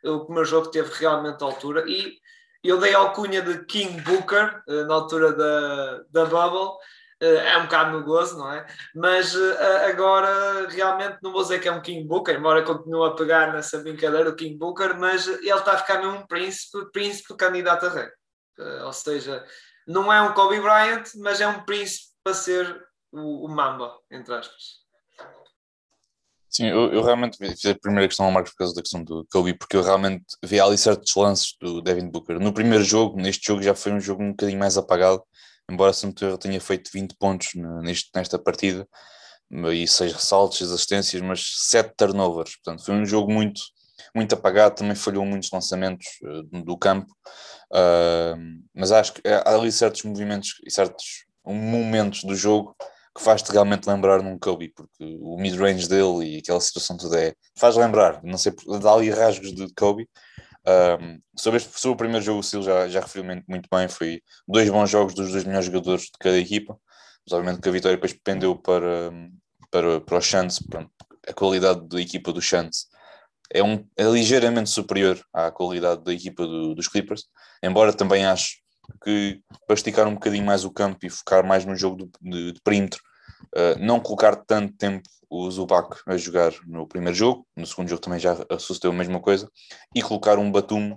[0.04, 2.18] o primeiro jogo teve realmente altura e
[2.62, 6.76] eu dei a alcunha de King Booker eh, na altura da, da Bubble
[7.20, 8.66] eh, é um bocado no gozo, não é?
[8.94, 13.14] Mas eh, agora realmente não vou dizer que é um King Booker, embora continue a
[13.14, 17.36] pegar nessa brincadeira o King Booker, mas ele está a ficar mesmo um príncipe, príncipe
[17.36, 18.08] candidato a rei.
[18.84, 19.44] Ou seja,
[19.86, 24.34] não é um Kobe Bryant, mas é um príncipe para ser o, o Mamba, entre
[24.34, 24.79] aspas.
[26.50, 29.24] Sim, eu, eu, realmente fiz a primeira questão ao Marcos por causa da questão do
[29.30, 32.40] Kobe, porque eu realmente vi ali certos lances do Devin Booker.
[32.40, 35.22] No primeiro jogo, neste jogo já foi um jogo um bocadinho mais apagado,
[35.70, 35.92] embora
[36.22, 37.50] eu tenha feito 20 pontos
[37.84, 38.84] neste, nesta partida,
[39.72, 42.56] e 6 ressaltos, 6 assistências, mas 7 turnovers.
[42.56, 43.60] Portanto, foi um jogo muito,
[44.12, 47.12] muito apagado, também falhou muitos lançamentos uh, do campo,
[47.72, 48.36] uh,
[48.74, 52.74] mas acho que há ali certos movimentos e certos momentos do jogo
[53.14, 57.34] que faz-te realmente lembrar num Kobe, porque o mid-range dele e aquela situação toda é.
[57.58, 60.08] faz lembrar, não sei, dá ali rasgos de Kobe.
[60.66, 63.88] Um, sobre, este, sobre o primeiro jogo, o Sil já, já referiu muito bem.
[63.88, 66.78] Foi dois bons jogos dos dois melhores jogadores de cada equipa,
[67.26, 69.10] mas obviamente que a vitória depois pendeu para,
[69.70, 70.64] para, para o Chance.
[71.26, 72.86] A qualidade da equipa do Chance
[73.52, 77.24] é, um, é ligeiramente superior à qualidade da equipa do, dos Clippers,
[77.62, 78.56] embora também acho
[79.02, 82.52] que para esticar um bocadinho mais o campo e focar mais no jogo de, de,
[82.52, 83.00] de perímetro,
[83.54, 88.02] uh, não colocar tanto tempo o Zubac a jogar no primeiro jogo, no segundo jogo
[88.02, 89.48] também já sucedeu a mesma coisa,
[89.94, 90.96] e colocar um Batum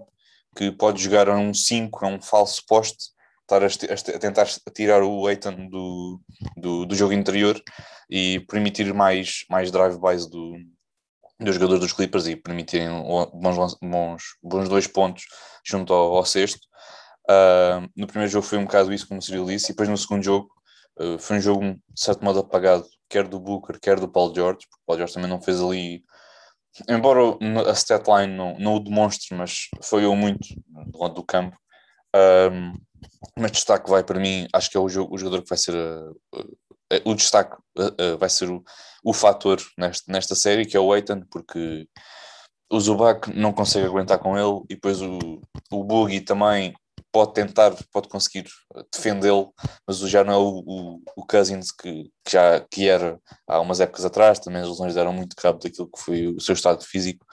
[0.56, 5.04] que pode jogar a um 5, a um falso poste, estar a, a, tentar tirar
[5.04, 6.20] o Eitan do,
[6.58, 7.62] do, do, jogo interior
[8.10, 10.56] e permitir mais, mais drive-bys do,
[11.40, 12.90] dos jogadores dos Clippers e permitirem
[13.34, 15.26] bons, bons, bons dois pontos
[15.66, 16.68] junto ao, ao sexto.
[17.30, 19.98] Uh, no primeiro jogo foi um bocado isso, como o Cyril disse, e depois no
[19.98, 20.50] segundo jogo
[21.00, 24.68] uh, foi um jogo de certo modo apagado, quer do Booker, quer do Paul George,
[24.68, 26.04] porque o Paul George também não fez ali,
[26.90, 27.20] embora
[27.70, 30.48] a statline não, não o demonstre, mas eu muito
[30.92, 31.58] do lado do campo.
[32.16, 32.74] Um,
[33.38, 35.74] mas destaque vai para mim, acho que é o, jogo, o jogador que vai ser
[35.76, 36.16] uh,
[37.06, 37.56] o destaque
[38.20, 38.64] vai ser o,
[39.04, 41.88] o fator nesta, nesta série, que é o Eitan, porque
[42.72, 46.74] o Zubac não consegue aguentar com ele e depois o, o Boogie também
[47.14, 48.46] pode tentar, pode conseguir
[48.92, 49.54] defendê-lo,
[49.88, 53.80] mas já não é o, o, o Cousins que, que, já que era há umas
[53.80, 57.24] épocas atrás, também as lesões deram muito cabo daquilo que foi o seu estado físico,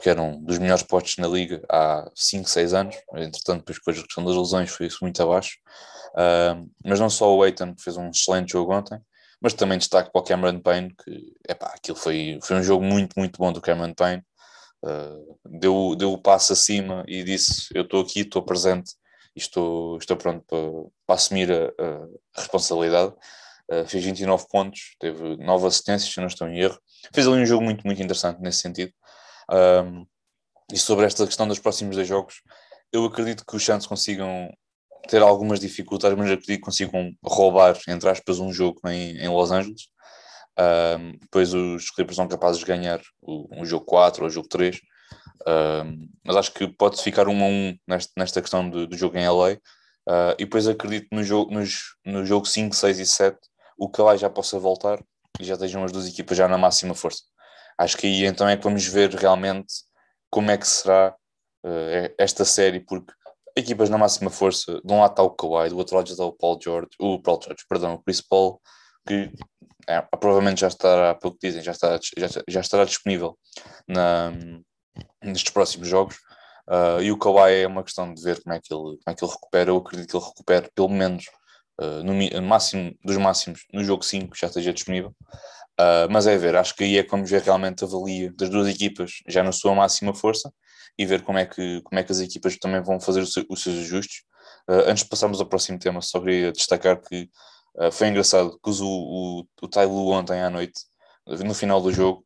[0.00, 3.90] que era um dos melhores postos na liga há 5, 6 anos, entretanto depois com
[3.90, 5.56] a questão das lesões foi isso muito abaixo,
[6.14, 9.00] uh, mas não só o Eitan que fez um excelente jogo ontem,
[9.40, 13.14] mas também destaque para o Cameron Payne, que epá, aquilo foi, foi um jogo muito,
[13.16, 14.22] muito bom do Cameron Payne,
[14.84, 18.92] uh, deu, deu o passo acima e disse, eu estou aqui, estou presente,
[19.34, 21.66] e estou, estou pronto para, para assumir a,
[22.34, 23.14] a responsabilidade.
[23.70, 26.78] Uh, fez 29 pontos, teve 9 assistências, se não estou em erro.
[27.14, 28.92] Fez ali um jogo muito, muito interessante nesse sentido.
[29.50, 30.06] Um,
[30.72, 32.42] e sobre esta questão dos próximos dois jogos,
[32.92, 34.50] eu acredito que os Santos consigam
[35.08, 39.50] ter algumas dificuldades, mas acredito que consigam roubar, entre aspas, um jogo em, em Los
[39.50, 39.88] Angeles.
[40.58, 44.78] Um, os Clippers são capazes de ganhar o, um jogo 4 ou o jogo 3.
[45.46, 49.16] Um, mas acho que pode ficar um a um nesta, nesta questão do, do jogo
[49.18, 49.52] em LA.
[49.52, 49.58] Uh,
[50.08, 53.38] ah, e depois acredito no jogo, nos, no jogo 5, 6 e 7
[53.78, 55.02] o Kawhi já possa voltar
[55.40, 57.22] e já estejam as duas equipas já na máxima força.
[57.78, 59.72] Acho que aí então é que vamos ver realmente
[60.30, 61.14] como é que será
[61.64, 63.12] uh, esta série, porque
[63.56, 66.32] equipas na máxima força, de um lado está o Kawhi, do outro lado está o
[66.32, 68.60] Paul George, o Paul George, perdão, o Chris Paul,
[69.06, 69.30] que
[69.88, 73.36] é, provavelmente já estará, pelo que dizem, já estará, já, já estará disponível
[73.88, 74.32] na,
[75.22, 76.16] nestes próximos jogos.
[76.68, 79.14] Uh, e o Kawhi é uma questão de ver como é que ele, como é
[79.14, 79.70] que ele recupera.
[79.70, 81.24] Eu acredito que ele recupere pelo menos
[81.80, 85.14] uh, no, máximo dos máximos no jogo 5 já esteja disponível.
[85.80, 88.68] Uh, mas é ver, acho que aí é como ver realmente a valia das duas
[88.68, 90.52] equipas já na sua máxima força
[90.98, 93.78] e ver como é que, como é que as equipas também vão fazer os, seus
[93.78, 94.22] ajustes.
[94.68, 97.30] antes de passarmos ao próximo tema, só queria destacar que
[97.90, 100.82] foi engraçado que o, o, o Tai Lu ontem à noite,
[101.26, 102.22] no final do jogo,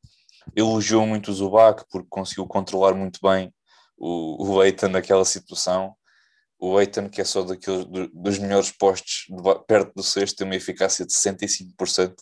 [0.55, 3.53] elogiou muito o Zubac porque conseguiu controlar muito bem
[3.97, 5.95] o, o Eitan naquela situação.
[6.59, 10.57] O Eitan, que é só daqueles, dos melhores postos de, perto do sexto, tem uma
[10.57, 12.15] eficácia de 65%.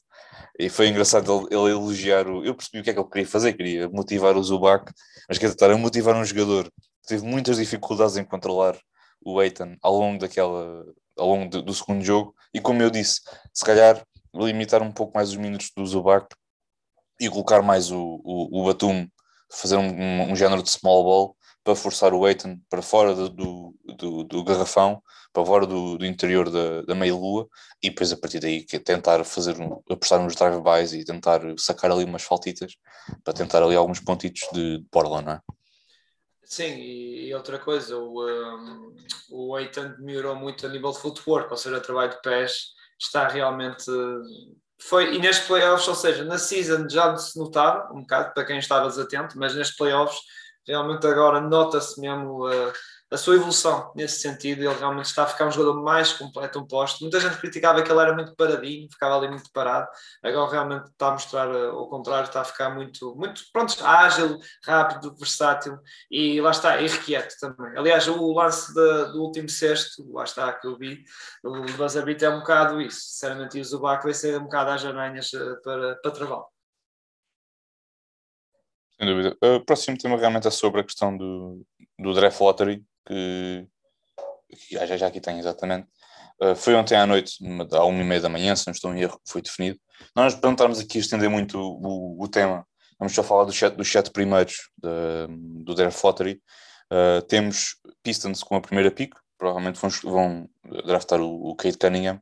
[0.59, 2.45] E foi engraçado ele, ele, elogiar o.
[2.45, 4.93] Eu percebi o que é que ele queria fazer, queria motivar o Zubac,
[5.29, 8.77] mas quer a motivar um jogador que teve muitas dificuldades em controlar
[9.25, 10.85] o Eitan ao longo daquela,
[11.17, 12.35] ao longo do, do segundo jogo.
[12.53, 13.21] E como eu disse,
[13.53, 14.05] se calhar
[14.35, 16.27] limitar um pouco mais os minutos do Zubac
[17.21, 19.09] e colocar mais o, o, o Batum,
[19.51, 23.29] fazer um, um, um, género de small ball para forçar o Aiton para fora do,
[23.29, 25.03] do, do, do garrafão,
[25.33, 27.49] para fora do, do interior da, da meia-lua
[27.83, 31.91] e depois a partir daí que tentar fazer um, apostar nos drive-bys e tentar sacar
[31.91, 32.77] ali umas faltitas
[33.23, 35.41] para tentar ali alguns pontitos de, de borla, não é?
[36.45, 38.95] Sim, e, outra coisa, o, um,
[39.31, 43.91] o Eitan melhorou muito a nível de footwork, ou seja, trabalho de pés está realmente.
[44.89, 48.59] Foi, e nestes playoffs, ou seja, na season já se notava um bocado, para quem
[48.59, 50.19] estava desatento, mas nestes playoffs
[50.67, 52.73] realmente agora nota-se mesmo uh,
[53.15, 54.63] a sua evolução nesse sentido.
[54.63, 57.01] Ele realmente está a ficar um jogador mais completo, um posto.
[57.03, 59.89] Muita gente criticava que ele era muito paradinho, ficava ali muito parado.
[60.23, 64.39] Agora realmente está a mostrar uh, o contrário, está a ficar muito, muito pronto, ágil,
[64.65, 65.79] rápido, versátil
[66.11, 67.79] e lá está, irrequieto também.
[67.79, 71.05] Aliás, o lance do último sexto, lá está que eu vi,
[71.45, 73.01] o Bazabit é um bocado isso.
[73.01, 76.47] Sinceramente, e o Zubac vai ser um bocado às aranhas uh, para, para travá-lo.
[78.99, 79.37] Sem dúvida.
[79.41, 81.65] O próximo tema realmente é sobre a questão do,
[81.99, 83.67] do draft lottery, que,
[84.49, 85.87] que já, já aqui tem exatamente.
[86.41, 87.39] Uh, foi ontem à noite,
[87.73, 89.79] à uma e meia da manhã, se não estou em erro, foi definido.
[90.17, 92.67] Nós perguntarmos aqui estender muito o, o, tema,
[92.99, 96.43] vamos só falar dos sete, dos sete primeiros de, do draft lottery.
[96.93, 100.51] Uh, temos Pistons com a primeira pick, provavelmente vão, vão
[100.85, 102.21] draftar o, o Kate Cunningham.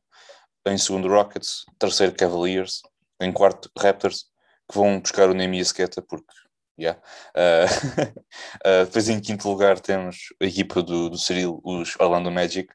[0.65, 1.65] Em segundo, Rockets.
[1.77, 2.81] Terceiro, Cavaliers.
[3.19, 4.25] Em quarto, Raptors,
[4.69, 6.31] que vão buscar o Nemi Esqueta, porque
[6.79, 6.99] Yeah.
[7.35, 7.65] Uh,
[8.65, 12.71] uh, depois em quinto lugar temos a equipa do, do Cyril, os Orlando Magic.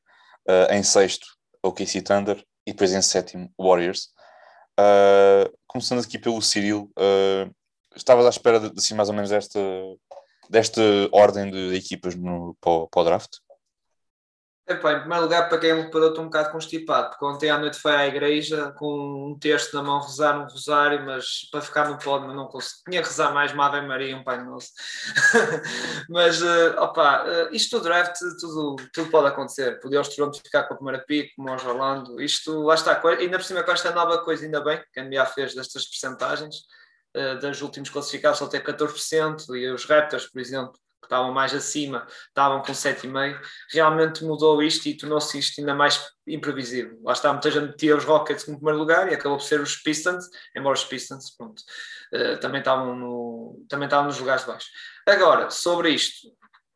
[0.49, 1.27] Uh, em sexto,
[1.63, 2.43] o KC Thunder.
[2.67, 4.11] E depois em sétimo, Warriors.
[5.67, 6.93] começando aqui pelo Cyril,
[7.97, 9.59] estavas à espera de, assim, mais ou menos desta,
[10.51, 13.39] desta ordem de equipas no, para, para o draft?
[14.69, 17.79] Epá, em primeiro lugar, para quem reparou, estou um bocado constipado, porque ontem à noite
[17.79, 21.99] foi à igreja com um texto na mão, rezar um rosário, mas para ficar no
[21.99, 22.83] pódio não consegui.
[22.91, 24.69] Tinha que rezar mais uma Ave Maria um Pai Nosso.
[26.11, 29.81] mas, uh, opa, uh, isto do draft, tudo, tudo pode acontecer.
[29.81, 32.21] Podia os Toronto ficar com a primeira pick, como os Orlando.
[32.21, 35.25] Isto, lá está, ainda por cima com esta nova coisa, ainda bem que a NBA
[35.27, 36.57] fez destas percentagens,
[37.17, 40.79] uh, dos últimos classificados só ter 14%, e os Raptors, por exemplo,
[41.09, 43.41] estavam mais acima, estavam com 7,5,
[43.71, 46.99] realmente mudou isto e tornou-se isto ainda mais imprevisível.
[47.03, 49.77] Lá está, muita gente metia os Rockets no primeiro lugar e acabou por ser os
[49.77, 51.63] Pistons, embora os Pistons pronto,
[52.15, 54.69] uh, também, estavam no, também estavam nos lugares de baixo.
[55.07, 56.29] Agora, sobre isto,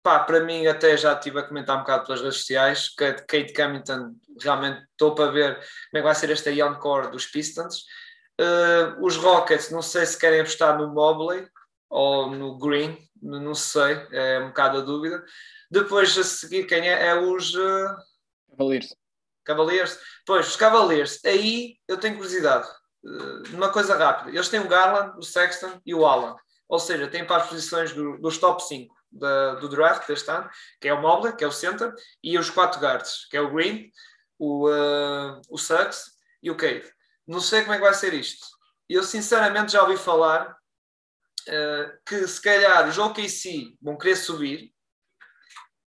[0.03, 3.53] pá, para mim até já estive a comentar um bocado pelas redes sociais, que Kate
[3.53, 7.85] Cummington realmente estou para ver como é que vai ser esta young core dos Pistons.
[8.41, 11.47] Uh, os Rockets, não sei se querem apostar no Mobley
[11.93, 15.23] ou no Green, não sei, é um bocado a dúvida.
[15.71, 17.09] Depois a seguir, quem é?
[17.09, 17.95] É os uh...
[18.51, 18.97] Cavaliers.
[19.45, 19.99] Cavaliers.
[20.27, 22.67] Pois, os Cavaliers, aí eu tenho curiosidade.
[23.05, 24.31] Uh, uma coisa rápida.
[24.31, 26.35] Eles têm o Garland, o Sexton e o Allen.
[26.67, 30.49] Ou seja, têm para as posições do, dos top 5 da, do draft deste ano,
[30.81, 31.93] que é o Mobley, que é o center,
[32.25, 33.91] e os quatro guards, que é o Green,
[34.39, 36.13] o, uh, o Suggs
[36.43, 36.91] e o Cade.
[37.27, 38.47] Não sei como é que vai ser isto.
[38.89, 40.57] Eu sinceramente já ouvi falar
[42.07, 44.73] que se calhar os OKC vão querer subir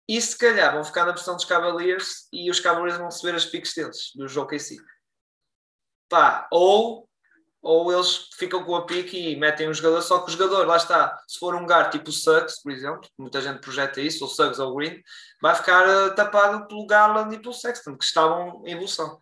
[0.08, 3.45] e se calhar vão ficar na posição dos Cavaliers e os Cavaliers vão receber as
[3.45, 4.78] piques deles, dos OKC.
[6.10, 7.08] Pá, ou
[7.64, 10.76] ou eles ficam com a pique e metem um jogador, só que o jogador, lá
[10.76, 14.30] está, se for um gar tipo o Suggs, por exemplo, muita gente projeta isso, ou
[14.30, 15.01] Suggs ou Green,
[15.41, 19.18] vai ficar uh, tapado pelo Garland e pelo Sexton, que estavam em evolução.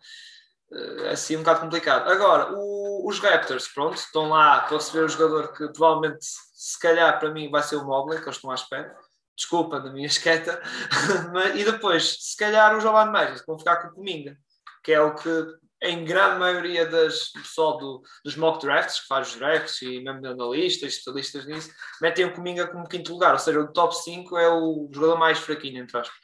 [0.72, 2.10] Uh, assim um bocado complicado.
[2.10, 7.18] Agora, o, os Raptors, pronto, estão lá para receber o jogador que provavelmente, se calhar
[7.18, 8.96] para mim, vai ser o Mobley, que eles estão à espera.
[9.36, 10.62] Desculpa da minha esqueta.
[11.54, 14.36] e depois, se calhar, os Orlando Magic vão ficar com o Cominga,
[14.82, 15.28] que é o que
[15.82, 20.00] em grande maioria das, do pessoal do, dos mock drafts, que faz os drafts e
[20.00, 21.70] mesmo analistas, especialistas nisso,
[22.00, 25.38] metem o Cominga como quinto lugar, ou seja, o top 5 é o jogador mais
[25.38, 26.16] fraquinho, entre aspas.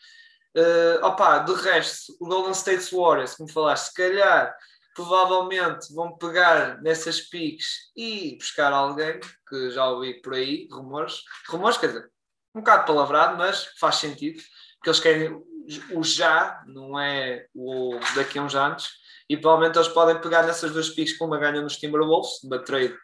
[0.56, 4.56] Uh, opa, de resto, o Golden State Warriors, como falaste, se calhar,
[4.94, 11.78] provavelmente vão pegar nessas piques e buscar alguém, que já ouvi por aí, rumores, rumores,
[11.78, 12.10] quer dizer,
[12.54, 14.42] um bocado palavrado, mas faz sentido,
[14.76, 15.44] porque eles querem
[15.92, 18.90] o já, não é o daqui a uns anos,
[19.28, 22.96] e provavelmente eles podem pegar nessas duas picks com uma ganha nos Timberwolves, uma trade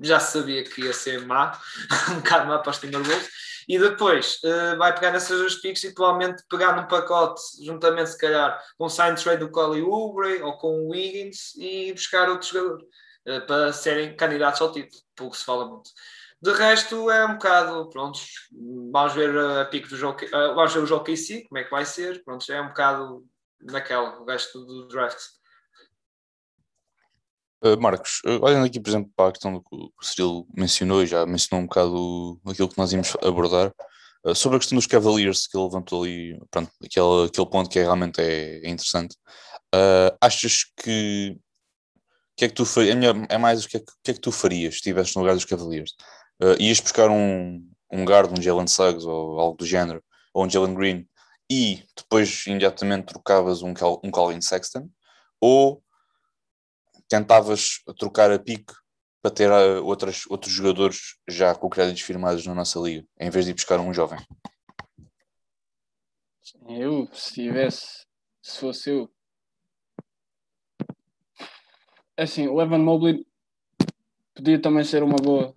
[0.00, 1.58] já sabia que ia ser má,
[2.10, 3.28] um bocado má para os Timberwolves,
[3.68, 8.18] e depois uh, vai pegar nessas duas picks e provavelmente pegar num pacote, juntamente se
[8.18, 12.48] calhar com um sign trade do Collie Oubre ou com o Wiggins e buscar outro
[12.48, 15.90] jogador uh, para serem candidatos ao título, que se fala muito.
[16.40, 18.18] De resto é um bocado, pronto,
[18.90, 21.70] vamos ver a pique do jogo, uh, vamos ver o jogo KC, como é que
[21.70, 23.26] vai ser, pronto, é um bocado
[23.60, 25.18] naquela, o resto do draft.
[27.62, 31.02] Uh, Marcos, uh, olhando aqui, por exemplo, para a questão do que o Cyril mencionou
[31.02, 33.72] e já mencionou um bocado aquilo que nós íamos abordar,
[34.24, 37.80] uh, sobre a questão dos Cavaliers que ele levantou ali, pronto, aquele, aquele ponto que
[37.80, 39.16] é, realmente é, é interessante,
[40.20, 41.36] achas que
[42.36, 44.30] que é que tu farias, é, é mais o que é, que é que tu
[44.30, 45.92] farias se estivesse no lugar dos Cavaliers?
[46.60, 50.00] ias buscar um, um guard, um Jalen Suggs ou algo do género,
[50.32, 51.08] ou um Jalen Green,
[51.50, 54.88] e depois imediatamente trocavas um, um Colin Sexton,
[55.40, 55.82] ou
[57.08, 58.72] tentavas trocar a pique
[59.22, 63.44] para ter uh, outras, outros jogadores já com créditos firmados na nossa liga, em vez
[63.44, 64.18] de ir buscar um jovem?
[66.68, 68.06] Eu, se tivesse,
[68.42, 69.10] se fosse eu,
[72.16, 73.26] assim, o Evan Mobley
[74.34, 75.54] podia também ser uma boa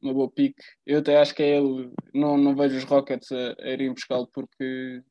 [0.00, 0.62] uma boa pique.
[0.84, 1.92] Eu até acho que é ele.
[2.14, 5.02] Não, não vejo os Rockets a, a irem buscá-lo porque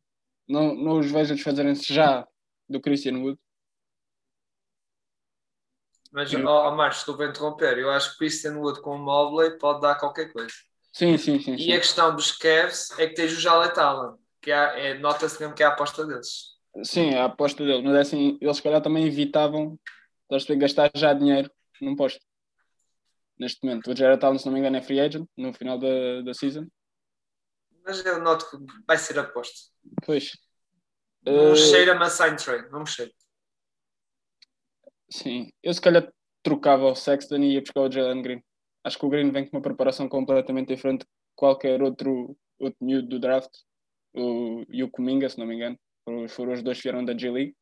[0.48, 2.28] não, não os vejo desfazerem-se já
[2.70, 3.40] do Christian Wood.
[6.16, 6.46] Mas, eu...
[6.46, 7.78] oh, oh Marcos, estou a interromper.
[7.78, 10.54] Eu acho que Christian Wood com o Mobley pode dar qualquer coisa.
[10.94, 11.56] Sim, sim, sim.
[11.56, 11.74] E sim.
[11.74, 15.54] a questão dos Cavs é que tens o Jalet Allen, que é, é, nota-se mesmo
[15.54, 16.56] que é a aposta deles.
[16.84, 17.84] Sim, é a aposta deles.
[17.84, 19.78] Mas é assim, eles se calhar também evitavam
[20.58, 21.52] gastar já dinheiro
[21.82, 22.22] num posto
[23.38, 23.92] neste momento.
[23.92, 26.66] O Jared Allen, se não me engano, é free agent no final da, da season.
[27.86, 28.58] Mas eu noto que
[28.88, 29.70] vai ser aposto.
[30.06, 30.32] Pois.
[31.26, 31.56] Não uh...
[31.58, 33.12] cheira-me a sign trade, não me cheira.
[35.10, 36.12] Sim, eu se calhar
[36.44, 38.44] trocava o Sexton e ia buscar o Jalen Green.
[38.84, 43.08] Acho que o Green vem com uma preparação completamente diferente de qualquer outro, outro miúdo
[43.08, 43.52] do draft.
[44.14, 45.78] O, e o Cominga, se não me engano.
[46.30, 47.56] Foram os dois que vieram da G-League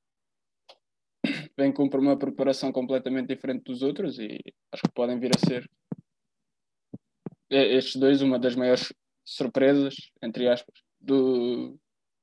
[1.57, 4.39] vem com uma preparação completamente diferente dos outros e
[4.71, 5.69] acho que podem vir a ser
[7.49, 8.91] estes dois uma das maiores
[9.23, 11.79] surpresas, entre aspas, do,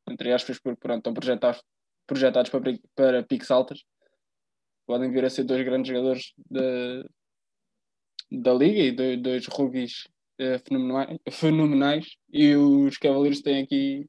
[0.08, 1.62] entre aspas, porque pronto, estão projetados,
[2.06, 3.84] projetados para, para piques altas.
[4.90, 7.04] Podem vir a ser dois grandes jogadores da,
[8.28, 10.08] da liga e dois, dois rookies
[10.40, 12.16] uh, fenomenais, fenomenais.
[12.32, 14.04] E os Cavaliers têm aqui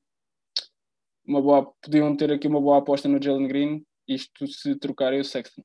[1.24, 5.24] uma boa, podiam ter aqui uma boa aposta no Jalen Green isto se trocarem o
[5.24, 5.62] Sexton.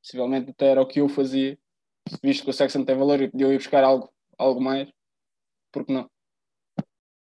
[0.00, 1.58] Possivelmente até era o que eu fazia,
[2.22, 4.88] visto que o Sexton tem valor e podia ir buscar algo, algo mais,
[5.72, 6.08] porque não?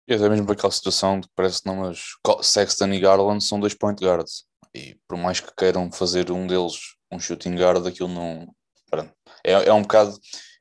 [0.07, 3.59] E até mesmo aquela situação de que parece que não, mas Sexton e Garland são
[3.59, 4.47] dois point guards.
[4.75, 8.47] E por mais que queiram fazer um deles um shooting guard, aquilo não.
[9.45, 10.17] É, é um bocado.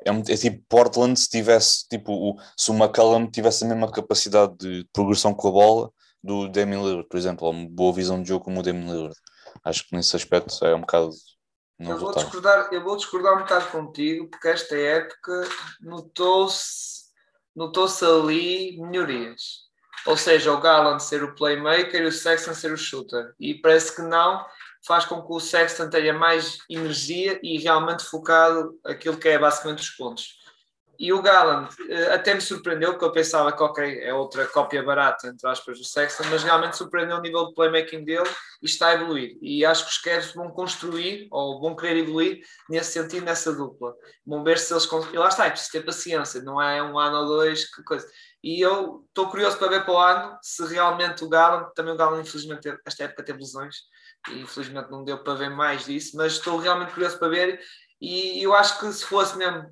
[0.06, 4.56] É, é, tipo Portland se tivesse, tipo, o, se o McCallum tivesse a mesma capacidade
[4.58, 5.92] de progressão com a bola
[6.24, 9.16] do Damian Lillard, por exemplo, uma boa visão de jogo como o Damian Lillard
[9.64, 11.10] acho que nesse aspecto é um bocado.
[11.80, 15.50] Eu vou, discordar, eu vou discordar um bocado contigo, porque esta época
[15.82, 17.02] notou-se
[17.56, 19.71] notou ali melhorias.
[20.06, 23.34] Ou seja, o Garland ser o playmaker e o Sexton ser o shooter.
[23.40, 24.46] E parece que não,
[24.86, 29.80] faz com que o Sexton tenha mais energia e realmente focado aquilo que é basicamente
[29.80, 30.42] os pontos.
[31.02, 34.84] E o Galland uh, até me surpreendeu, porque eu pensava que, ok, é outra cópia
[34.84, 38.30] barata, entre aspas, do Sexton, mas realmente surpreendeu o nível de playmaking dele
[38.62, 39.36] e está a evoluir.
[39.42, 43.96] E acho que os Cavs vão construir, ou vão querer evoluir, nesse sentido, nessa dupla.
[44.24, 44.88] Vão ver se eles...
[45.12, 48.08] E lá está, é preciso ter paciência, não é um ano ou dois, que coisa.
[48.44, 51.98] E eu estou curioso para ver para o ano se realmente o Galland, também o
[51.98, 53.76] Galland, infelizmente, esta época teve lesões,
[54.30, 57.60] e infelizmente não deu para ver mais disso, mas estou realmente curioso para ver.
[58.00, 59.70] E eu acho que se fosse mesmo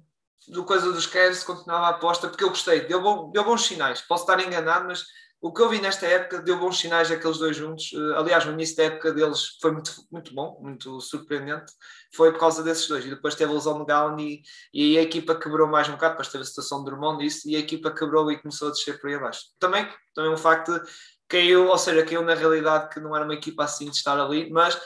[0.47, 4.01] do coisa dos Cavs, continuava a aposta, porque eu gostei, deu, bom, deu bons sinais.
[4.01, 5.03] Posso estar enganado, mas
[5.41, 7.91] o que eu vi nesta época deu bons sinais aqueles dois juntos.
[7.93, 11.71] Eh, aliás, o início da época deles foi muito, muito bom, muito surpreendente.
[12.13, 13.05] Foi por causa desses dois.
[13.05, 14.41] E depois teve a lesão de Gallon e,
[14.73, 16.13] e a equipa quebrou mais um bocado.
[16.13, 18.99] Depois teve a situação de Drummond isso, e a equipa quebrou e começou a descer
[18.99, 19.41] por aí abaixo.
[19.59, 20.81] Também, também um facto de
[21.29, 24.49] caiu, ou seja, caiu na realidade que não era uma equipa assim de estar ali,
[24.49, 24.79] mas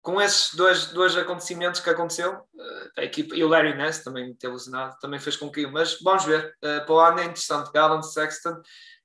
[0.00, 4.32] com esses dois, dois acontecimentos que aconteceu, eh, a equipa, e o Larry Ness também
[4.34, 7.70] teve lesionado, também fez com que, mas vamos ver, uh, para o ano é interessante,
[7.72, 8.62] Gallant, Sexton,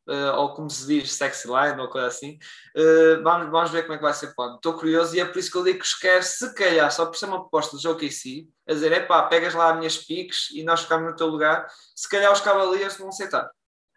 [0.07, 2.37] uh, ou como se diz, Sexy Line, ou coisa assim,
[2.75, 4.55] uh, vamos, vamos ver como é que vai ser ano.
[4.55, 7.15] Estou curioso e é por isso que eu digo que esquece, se calhar, só por
[7.15, 10.63] ser uma proposta do OKC, a dizer, é pá, pegas lá as minhas piques e
[10.63, 13.49] nós ficamos no teu lugar, se calhar os Cavaliers vão aceitar.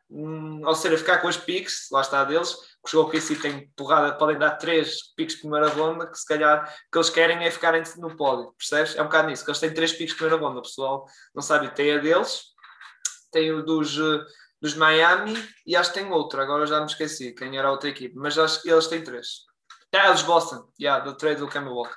[0.09, 4.38] Hum, ou seja, ficar com as piques, lá está deles, os OKC têm porrada, podem
[4.38, 7.82] dar três piques de primeira ronda, que se calhar o que eles querem é ficarem
[7.96, 8.94] no pódio, percebes?
[8.94, 11.42] É um bocado nisso, que eles têm três piques de primeira ronda, o pessoal não
[11.42, 12.42] sabe, tem a deles,
[13.32, 14.24] tem o dos, eh,
[14.66, 17.88] dos Miami e acho que tem outro, agora já me esqueci quem era a outra
[17.88, 19.44] equipe, mas acho que eles têm três.
[19.94, 21.96] Ah, os Boston, yeah, do trade do Kemba Walker.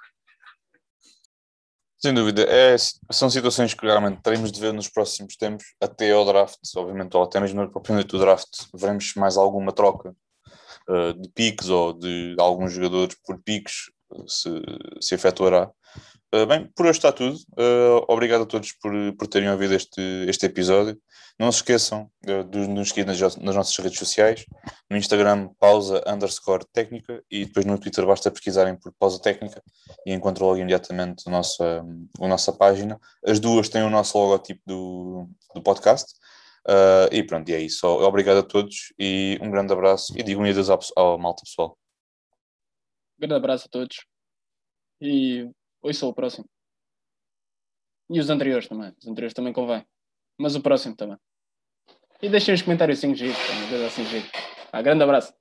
[1.97, 2.78] Sem dúvida, é,
[3.11, 7.24] são situações que realmente teremos de ver nos próximos tempos, até ao draft, obviamente, ou
[7.24, 10.15] até mesmo propriamente do draft, veremos mais alguma troca
[10.88, 13.91] uh, de piques ou de alguns jogadores por piques
[14.28, 14.49] se,
[15.01, 15.70] se efetuará.
[16.34, 17.36] Uh, bem, por hoje está tudo.
[17.57, 20.95] Uh, obrigado a todos por, por terem ouvido este, este episódio.
[21.39, 24.45] Não se esqueçam uh, de nos seguir nas, nas, nossas redes sociais.
[24.88, 29.63] No Instagram, pausa underscore técnica e depois no Twitter basta pesquisarem por pausa técnica
[30.05, 31.84] e encontram logo imediatamente a nossa,
[32.21, 32.99] a nossa página.
[33.25, 36.13] As duas têm o nosso logotipo do, do podcast.
[36.67, 37.88] Uh, e pronto, e é isso.
[37.88, 41.75] Obrigado a todos e um grande abraço e digo um adeus ao, ao malta pessoal.
[43.17, 44.05] Um grande abraço a todos
[45.01, 45.49] e
[45.93, 46.47] sou o próximo.
[48.09, 48.93] E os anteriores também.
[48.99, 49.86] Os anteriores também convém.
[50.38, 51.17] Mas o próximo também.
[52.21, 53.32] E deixem os comentários 5 g
[53.86, 54.27] assim giro.
[54.71, 55.34] Ah, grande abraço.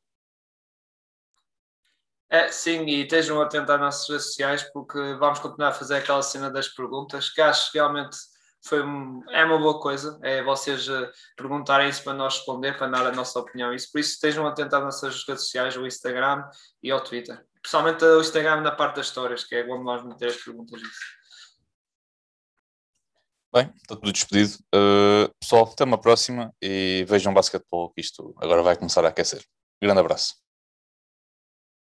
[2.30, 6.22] É, sim, e estejam atentos às nossas redes sociais porque vamos continuar a fazer aquela
[6.22, 8.18] cena das perguntas que acho realmente
[8.65, 8.81] foi
[9.31, 13.13] é uma boa coisa, é vocês eh, perguntarem isso para nós responder, para dar a
[13.13, 13.73] nossa opinião.
[13.73, 16.45] Isso, por isso estejam atentos às nossas redes sociais, o Instagram
[16.83, 17.45] e ao Twitter.
[17.63, 20.81] Principalmente o Instagram na parte das histórias, que é onde nós meter as perguntas.
[23.55, 24.59] Bem, está tudo despedido.
[24.75, 29.43] Uh, pessoal, até uma próxima e vejam basquetebol, que isto agora vai começar a aquecer.
[29.81, 30.48] Grande abraço.